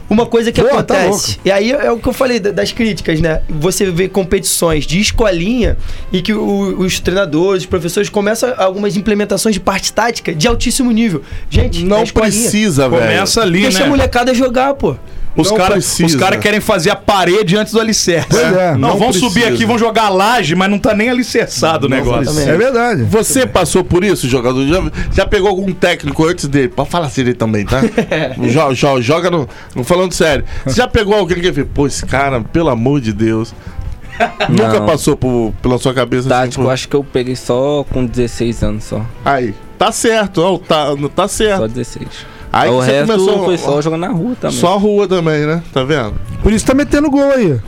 Uma 0.08 0.26
coisa 0.26 0.52
que 0.52 0.60
Pô, 0.60 0.68
tá 0.68 0.74
acontece. 0.80 1.38
e 1.44 1.50
aí 1.50 1.72
é 1.72 1.90
o 1.90 1.98
que 1.98 2.06
eu 2.06 2.12
falei 2.12 2.38
da- 2.38 2.50
das 2.50 2.72
críticas, 2.72 3.20
né? 3.20 3.40
Você 3.48 3.90
vê 3.90 4.06
competições 4.08 4.86
de 4.86 5.00
escolinha 5.00 5.76
e 6.12 6.20
que 6.20 6.32
o- 6.32 6.78
os 6.80 7.00
treinadores, 7.00 7.62
os 7.62 7.66
professores 7.66 8.08
começam 8.10 8.52
algumas 8.58 8.96
implementações 8.96 9.54
de 9.54 9.60
parte 9.60 9.92
tática 9.92 10.34
de 10.34 10.46
altíssimo 10.46 10.90
nível. 10.90 11.22
Gente, 11.48 11.82
Não 11.84 12.02
escolinha, 12.02 12.30
precisa, 12.32 12.88
velho. 12.88 13.02
Começa 13.02 13.40
ali, 13.40 13.62
Deixa 13.62 13.78
a 13.78 13.82
né? 13.84 13.88
molecada 13.88 14.34
jogar, 14.34 14.74
pô. 14.74 14.94
Os 15.36 15.50
Não 15.50 15.56
caras 15.56 15.96
cara 16.18 16.36
querem 16.36 16.60
fazer 16.60 16.90
a 16.90 16.96
parede 16.96 17.56
antes 17.56 17.72
do 17.72 17.80
alicerce. 17.80 18.28
Pois 18.30 18.42
é. 18.56 18.72
Não, 18.72 18.78
Não 18.90 18.96
vão 18.98 19.08
precisa. 19.10 19.26
subir 19.28 19.44
aqui, 19.46 19.64
vão 19.66 19.76
jogar 19.76 20.08
laje, 20.08 20.54
mas 20.54 20.70
não 20.70 20.78
tá 20.78 20.94
nem 20.94 21.10
alicerçado 21.10 21.86
o 21.86 21.90
negócio. 21.90 22.22
exatamente. 22.22 22.50
É 22.50 22.56
verdade. 22.56 23.02
Você 23.02 23.44
passou 23.44 23.82
por 23.82 24.04
isso, 24.04 24.28
jogador? 24.28 24.64
Já, 24.66 24.82
já 25.12 25.26
pegou 25.26 25.48
algum 25.48 25.72
técnico 25.72 26.24
antes 26.24 26.46
dele? 26.46 26.68
Pode 26.68 26.88
falar 26.88 27.06
assim 27.06 27.24
dele 27.24 27.36
também, 27.36 27.64
tá? 27.66 27.80
jo, 28.38 28.72
jo- 28.74 29.02
joga 29.02 29.30
no, 29.30 29.48
no. 29.74 29.82
Falando 29.82 30.12
sério. 30.12 30.44
Você 30.64 30.76
já 30.76 30.86
pegou 30.86 31.14
alguém 31.14 31.40
que 31.40 31.52
fez, 31.52 31.66
pô, 31.74 31.86
esse 31.86 32.06
cara, 32.06 32.40
pelo 32.40 32.68
amor 32.68 33.00
de 33.00 33.12
Deus. 33.12 33.52
Nunca 34.48 34.78
Não. 34.78 34.86
passou 34.86 35.16
por, 35.16 35.52
pela 35.60 35.76
sua 35.78 35.92
cabeça 35.92 36.28
Tático, 36.28 36.62
pô, 36.62 36.68
eu 36.68 36.72
acho 36.72 36.88
que 36.88 36.94
eu 36.94 37.02
peguei 37.02 37.34
só 37.34 37.84
com 37.92 38.06
16 38.06 38.62
anos 38.62 38.84
só. 38.84 39.04
Aí, 39.24 39.52
tá 39.76 39.90
certo, 39.90 40.38
ó, 40.40 40.56
tá, 40.58 40.90
tá 41.16 41.26
Só 41.26 41.34
certo. 41.36 41.66
16. 41.68 42.06
Aí 42.54 42.70
o 42.70 42.74
você 42.74 42.90
resto 42.92 43.12
começou. 43.12 43.44
foi 43.44 43.58
só 43.58 43.82
jogando 43.82 44.00
na 44.00 44.08
rua 44.08 44.36
também. 44.40 44.56
Só 44.56 44.74
a 44.74 44.78
rua 44.78 45.08
também, 45.08 45.44
né? 45.44 45.62
Tá 45.72 45.82
vendo? 45.82 46.14
Por 46.42 46.52
isso 46.52 46.64
tá 46.64 46.72
metendo 46.72 47.10
gol 47.10 47.32
aí. 47.32 47.58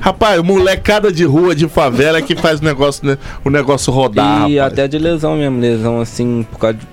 Rapaz, 0.00 0.42
molecada 0.42 1.10
de 1.10 1.24
rua, 1.24 1.54
de 1.54 1.66
favela 1.68 2.18
é 2.18 2.22
que 2.22 2.36
faz 2.36 2.60
o 2.60 2.64
negócio, 2.64 3.06
né, 3.06 3.16
o 3.44 3.48
negócio 3.48 3.92
rodar. 3.92 4.50
E 4.50 4.58
rapaz. 4.58 4.72
até 4.72 4.88
de 4.88 4.98
lesão 4.98 5.36
mesmo, 5.36 5.60
lesão 5.60 6.00
assim, 6.00 6.44
por 6.50 6.58
causa 6.58 6.78
de 6.78 6.86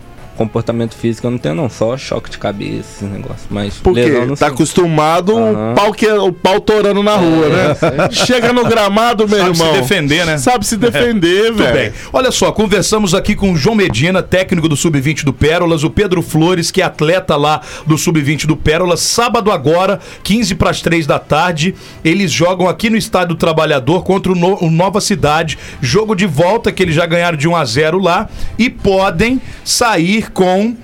comportamento 0.45 0.95
físico, 0.95 1.27
eu 1.27 1.32
não 1.32 1.38
tenho 1.38 1.56
não, 1.56 1.69
só 1.69 1.95
choque 1.97 2.30
de 2.30 2.38
cabeça, 2.38 2.80
esses 2.97 3.10
negócios. 3.12 3.45
Mas 3.49 3.75
Porque 3.75 4.01
lesão 4.01 4.25
não 4.25 4.36
tá 4.36 4.47
sei. 4.47 4.54
acostumado 4.56 5.38
Aham. 5.38 5.71
o, 5.71 5.75
pau 5.75 5.93
que, 5.93 6.08
o 6.08 6.32
pau 6.34 6.60
torando 6.60 7.04
na 7.04 7.15
rua, 7.15 7.47
né? 7.49 7.75
Chega 8.12 8.51
no 8.51 8.63
gramado, 8.65 9.27
meu 9.27 9.38
Sabe 9.38 9.51
irmão. 9.51 9.73
se 9.75 9.80
defender, 9.82 10.25
né? 10.25 10.38
Sabe 10.38 10.65
se 10.65 10.77
defender, 10.77 11.45
Tudo 11.51 11.63
bem. 11.63 11.73
velho. 11.73 11.93
Olha 12.12 12.32
só, 12.32 12.51
conversamos 12.51 13.13
aqui 13.13 13.36
com 13.36 13.51
o 13.54 13.58
João 13.58 13.75
Medina, 13.75 14.23
técnico 14.23 14.67
do 14.67 14.75
Sub-20 14.75 15.23
do 15.23 15.32
Pérolas, 15.34 15.84
o 15.84 15.89
Pedro 15.89 16.21
Flores, 16.21 16.71
que 16.71 16.82
é 16.82 16.86
atleta 16.86 17.36
lá 17.36 17.62
do 17.86 17.97
Sub-20 17.97 18.45
do 18.47 18.56
Pérolas. 18.58 18.99
Sábado 19.01 19.51
agora, 19.51 19.99
15 20.23 20.56
para 20.56 20.69
as 20.71 20.82
3 20.82 21.06
da 21.06 21.19
tarde, 21.19 21.75
eles 22.04 22.32
jogam 22.32 22.67
aqui 22.67 22.89
no 22.89 22.97
Estádio 22.97 23.30
do 23.30 23.36
Trabalhador 23.36 24.04
contra 24.04 24.32
o, 24.32 24.36
No- 24.36 24.58
o 24.63 24.71
Nova 24.71 24.99
Cidade. 24.99 25.58
Jogo 25.82 26.15
de 26.15 26.25
volta 26.25 26.71
que 26.71 26.82
eles 26.82 26.95
já 26.95 27.06
ganharam 27.06 27.38
de 27.38 27.47
1 27.47 27.56
a 27.56 27.63
0 27.65 27.99
lá 27.99 28.27
e 28.58 28.69
podem 28.69 29.39
sair 29.63 30.31
com 30.34 30.76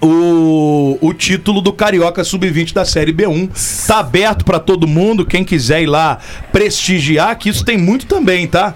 o, 0.00 0.98
o 1.00 1.12
título 1.12 1.60
do 1.60 1.72
Carioca 1.72 2.22
Sub-20 2.24 2.72
da 2.72 2.84
Série 2.84 3.12
B1. 3.12 3.86
Tá 3.86 3.98
aberto 3.98 4.44
pra 4.44 4.58
todo 4.58 4.86
mundo, 4.86 5.26
quem 5.26 5.44
quiser 5.44 5.82
ir 5.82 5.86
lá 5.86 6.18
prestigiar, 6.52 7.36
que 7.36 7.48
isso 7.48 7.64
tem 7.64 7.76
muito 7.78 8.06
também, 8.06 8.46
tá? 8.46 8.74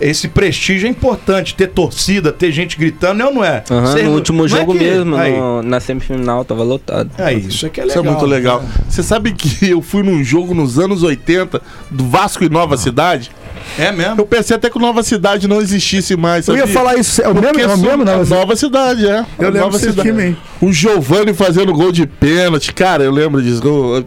Esse 0.00 0.28
prestígio 0.28 0.86
é 0.86 0.90
importante, 0.90 1.56
ter 1.56 1.66
torcida, 1.68 2.30
ter 2.30 2.52
gente 2.52 2.78
gritando, 2.78 3.18
não, 3.18 3.34
não 3.34 3.44
é? 3.44 3.64
Aham, 3.68 3.92
Cê- 3.92 4.02
no 4.04 4.12
último 4.12 4.44
é 4.44 4.48
jogo 4.48 4.72
que- 4.72 4.78
mesmo, 4.78 5.16
Aí, 5.16 5.36
no- 5.36 5.60
na 5.60 5.80
semifinal, 5.80 6.44
tava 6.44 6.62
lotado. 6.62 7.10
é 7.18 7.32
isso, 7.34 7.66
é 7.66 7.68
que 7.68 7.80
é 7.80 7.84
Isso 7.86 7.96
legal. 7.98 8.12
é 8.12 8.16
muito 8.16 8.26
legal. 8.30 8.64
Você 8.88 9.02
sabe 9.02 9.32
que 9.32 9.66
eu 9.68 9.82
fui 9.82 10.04
num 10.04 10.22
jogo 10.22 10.54
nos 10.54 10.78
anos 10.78 11.02
80 11.02 11.60
do 11.90 12.04
Vasco 12.08 12.44
e 12.44 12.48
Nova 12.48 12.76
Cidade? 12.76 13.32
É 13.78 13.92
mesmo? 13.92 14.20
Eu 14.20 14.26
pensei 14.26 14.56
até 14.56 14.68
que 14.70 14.76
o 14.76 14.80
Nova 14.80 15.02
Cidade 15.02 15.46
não 15.48 15.60
existisse 15.60 16.16
mais. 16.16 16.46
Eu 16.48 16.54
ia 16.54 16.60
sabia? 16.60 16.74
falar 16.74 16.94
isso. 16.96 17.22
É 17.22 17.28
o 17.28 17.34
mesmo, 17.34 17.60
é 17.60 17.66
o 17.66 17.78
mesmo 17.78 18.04
não, 18.04 18.14
a 18.14 18.18
você- 18.18 18.34
Nova 18.34 18.56
Cidade, 18.56 19.06
é. 19.08 19.24
Eu 19.38 19.50
lembro 19.50 19.70
Nova 19.70 19.78
time 19.78 20.22
aí. 20.22 20.36
O 20.60 20.72
Giovani 20.72 21.32
fazendo 21.34 21.72
gol 21.72 21.92
de 21.92 22.06
pênalti. 22.06 22.72
Cara, 22.72 23.04
eu 23.04 23.12
lembro 23.12 23.40
disso. 23.42 23.62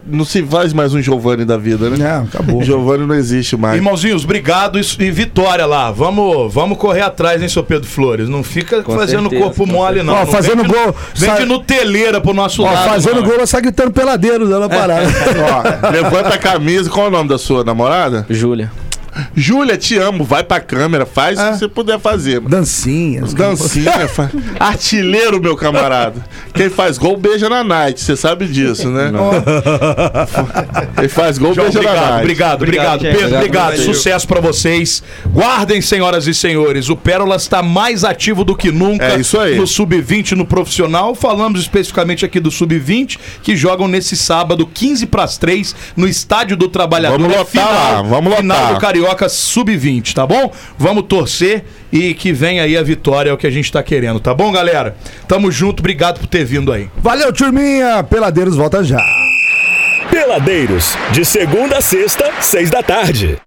Não 0.06 0.24
se 0.24 0.42
faz 0.42 0.72
mais 0.72 0.92
um 0.94 1.00
Giovani 1.00 1.44
da 1.44 1.56
vida, 1.56 1.88
né? 1.88 1.96
Não, 1.98 2.24
acabou. 2.24 2.60
O 2.60 2.64
Giovani 2.64 3.06
não 3.06 3.14
existe 3.14 3.56
mais. 3.56 3.76
Irmãozinhos, 3.76 4.24
obrigado 4.24 4.78
e, 4.78 5.10
vitória 5.10 5.64
lá. 5.66 5.90
Vamos, 5.90 6.52
vamos 6.52 6.76
correr 6.78 7.00
atrás, 7.02 7.40
hein, 7.42 7.48
seu 7.48 7.62
Pedro 7.64 7.88
Flores? 7.88 8.28
Não 8.28 8.42
fica 8.42 8.82
Com 8.82 8.94
fazendo 8.94 9.22
certeza, 9.30 9.42
corpo 9.44 9.66
mole, 9.66 10.02
não. 10.02 10.12
Ó, 10.14 10.18
Não 10.20 10.26
fazendo 10.26 10.64
gol, 10.64 10.94
Vem 11.14 11.28
sai- 11.30 11.40
de 11.40 11.46
Nuteleira 11.46 12.20
pro 12.20 12.34
nosso 12.34 12.62
Ó, 12.62 12.66
lado. 12.70 12.88
fazendo 12.90 13.14
mano. 13.16 13.26
gol, 13.26 13.34
ela 13.36 13.46
sai 13.46 13.62
gritando 13.62 13.90
peladeiro 13.90 14.46
dando 14.46 14.64
a 14.64 14.68
parada. 14.68 15.06
Ó, 15.06 15.88
levanta 15.90 16.28
a 16.34 16.38
camisa. 16.38 16.90
Qual 16.90 17.06
é 17.06 17.08
o 17.08 17.12
nome 17.12 17.28
da 17.28 17.38
sua 17.38 17.64
namorada? 17.64 18.26
Júlia. 18.28 18.70
Júlia, 19.34 19.76
te 19.76 19.96
amo. 19.98 20.24
Vai 20.24 20.42
pra 20.42 20.60
câmera, 20.60 21.04
faz 21.06 21.38
o 21.38 21.42
É. 21.42 21.50
que 21.52 21.58
você 21.58 21.68
puder 21.68 21.98
fazer. 22.00 22.36
mano. 22.40 22.48
Dancinhas. 22.48 23.34
Dancinha, 23.34 24.08
fa- 24.08 24.30
artilheiro, 24.58 25.40
meu 25.40 25.56
camarada. 25.56 26.24
Quem 26.54 26.68
faz 26.70 26.96
gol 26.98 27.16
beija 27.16 27.48
na 27.48 27.62
night, 27.64 28.00
você 28.00 28.16
sabe 28.16 28.46
disso, 28.46 28.88
né? 28.88 29.10
Quem 30.98 31.08
faz 31.08 31.38
gol 31.38 31.54
João, 31.54 31.66
beija 31.70 31.80
na 31.82 31.88
obrigado, 31.90 32.08
night. 32.10 32.20
obrigado, 32.22 32.62
obrigado. 32.62 32.94
Obrigado. 32.96 33.18
Pedro, 33.20 33.36
obrigado. 33.36 33.76
Sucesso 33.78 34.26
pra 34.28 34.40
vocês. 34.40 35.02
Guardem, 35.26 35.80
senhoras 35.80 36.26
e 36.26 36.34
senhores. 36.34 36.88
O 36.88 36.96
Pérolas 36.96 37.42
está 37.42 37.62
mais 37.62 38.04
ativo 38.04 38.44
do 38.44 38.54
que 38.56 38.70
nunca. 38.70 39.04
É 39.04 39.18
isso 39.20 39.38
aí. 39.38 39.56
No 39.56 39.66
Sub-20 39.66 40.32
no 40.32 40.46
profissional. 40.46 41.14
Falamos 41.14 41.60
especificamente 41.60 42.24
aqui 42.24 42.40
do 42.40 42.50
Sub-20, 42.50 43.18
que 43.42 43.56
jogam 43.56 43.88
nesse 43.88 44.16
sábado, 44.16 44.66
15 44.66 45.06
para 45.06 45.24
as 45.24 45.36
3, 45.36 45.74
no 45.96 46.06
Estádio 46.08 46.56
do 46.56 46.68
Trabalhador. 46.68 47.18
Vamos 47.18 47.34
É 47.34 47.38
lotar 47.38 47.68
lá, 47.72 48.02
vamos 48.02 48.34
Final 48.36 48.58
lotar. 48.58 48.74
do 48.74 48.80
Carioca 48.80 49.01
Sub-20, 49.28 50.14
tá 50.14 50.26
bom? 50.26 50.52
Vamos 50.78 51.04
torcer 51.04 51.64
e 51.92 52.14
que 52.14 52.32
venha 52.32 52.62
aí 52.62 52.76
a 52.76 52.82
vitória, 52.82 53.30
é 53.30 53.32
o 53.32 53.36
que 53.36 53.46
a 53.46 53.50
gente 53.50 53.70
tá 53.70 53.82
querendo, 53.82 54.20
tá 54.20 54.34
bom, 54.34 54.50
galera? 54.50 54.96
Tamo 55.28 55.50
junto, 55.50 55.80
obrigado 55.80 56.20
por 56.20 56.26
ter 56.26 56.44
vindo 56.44 56.72
aí. 56.72 56.88
Valeu, 56.96 57.32
turminha. 57.32 58.02
Peladeiros 58.02 58.56
volta 58.56 58.82
já. 58.82 59.02
Peladeiros, 60.10 60.96
de 61.12 61.24
segunda 61.24 61.78
a 61.78 61.80
sexta, 61.80 62.30
seis 62.40 62.70
da 62.70 62.82
tarde. 62.82 63.38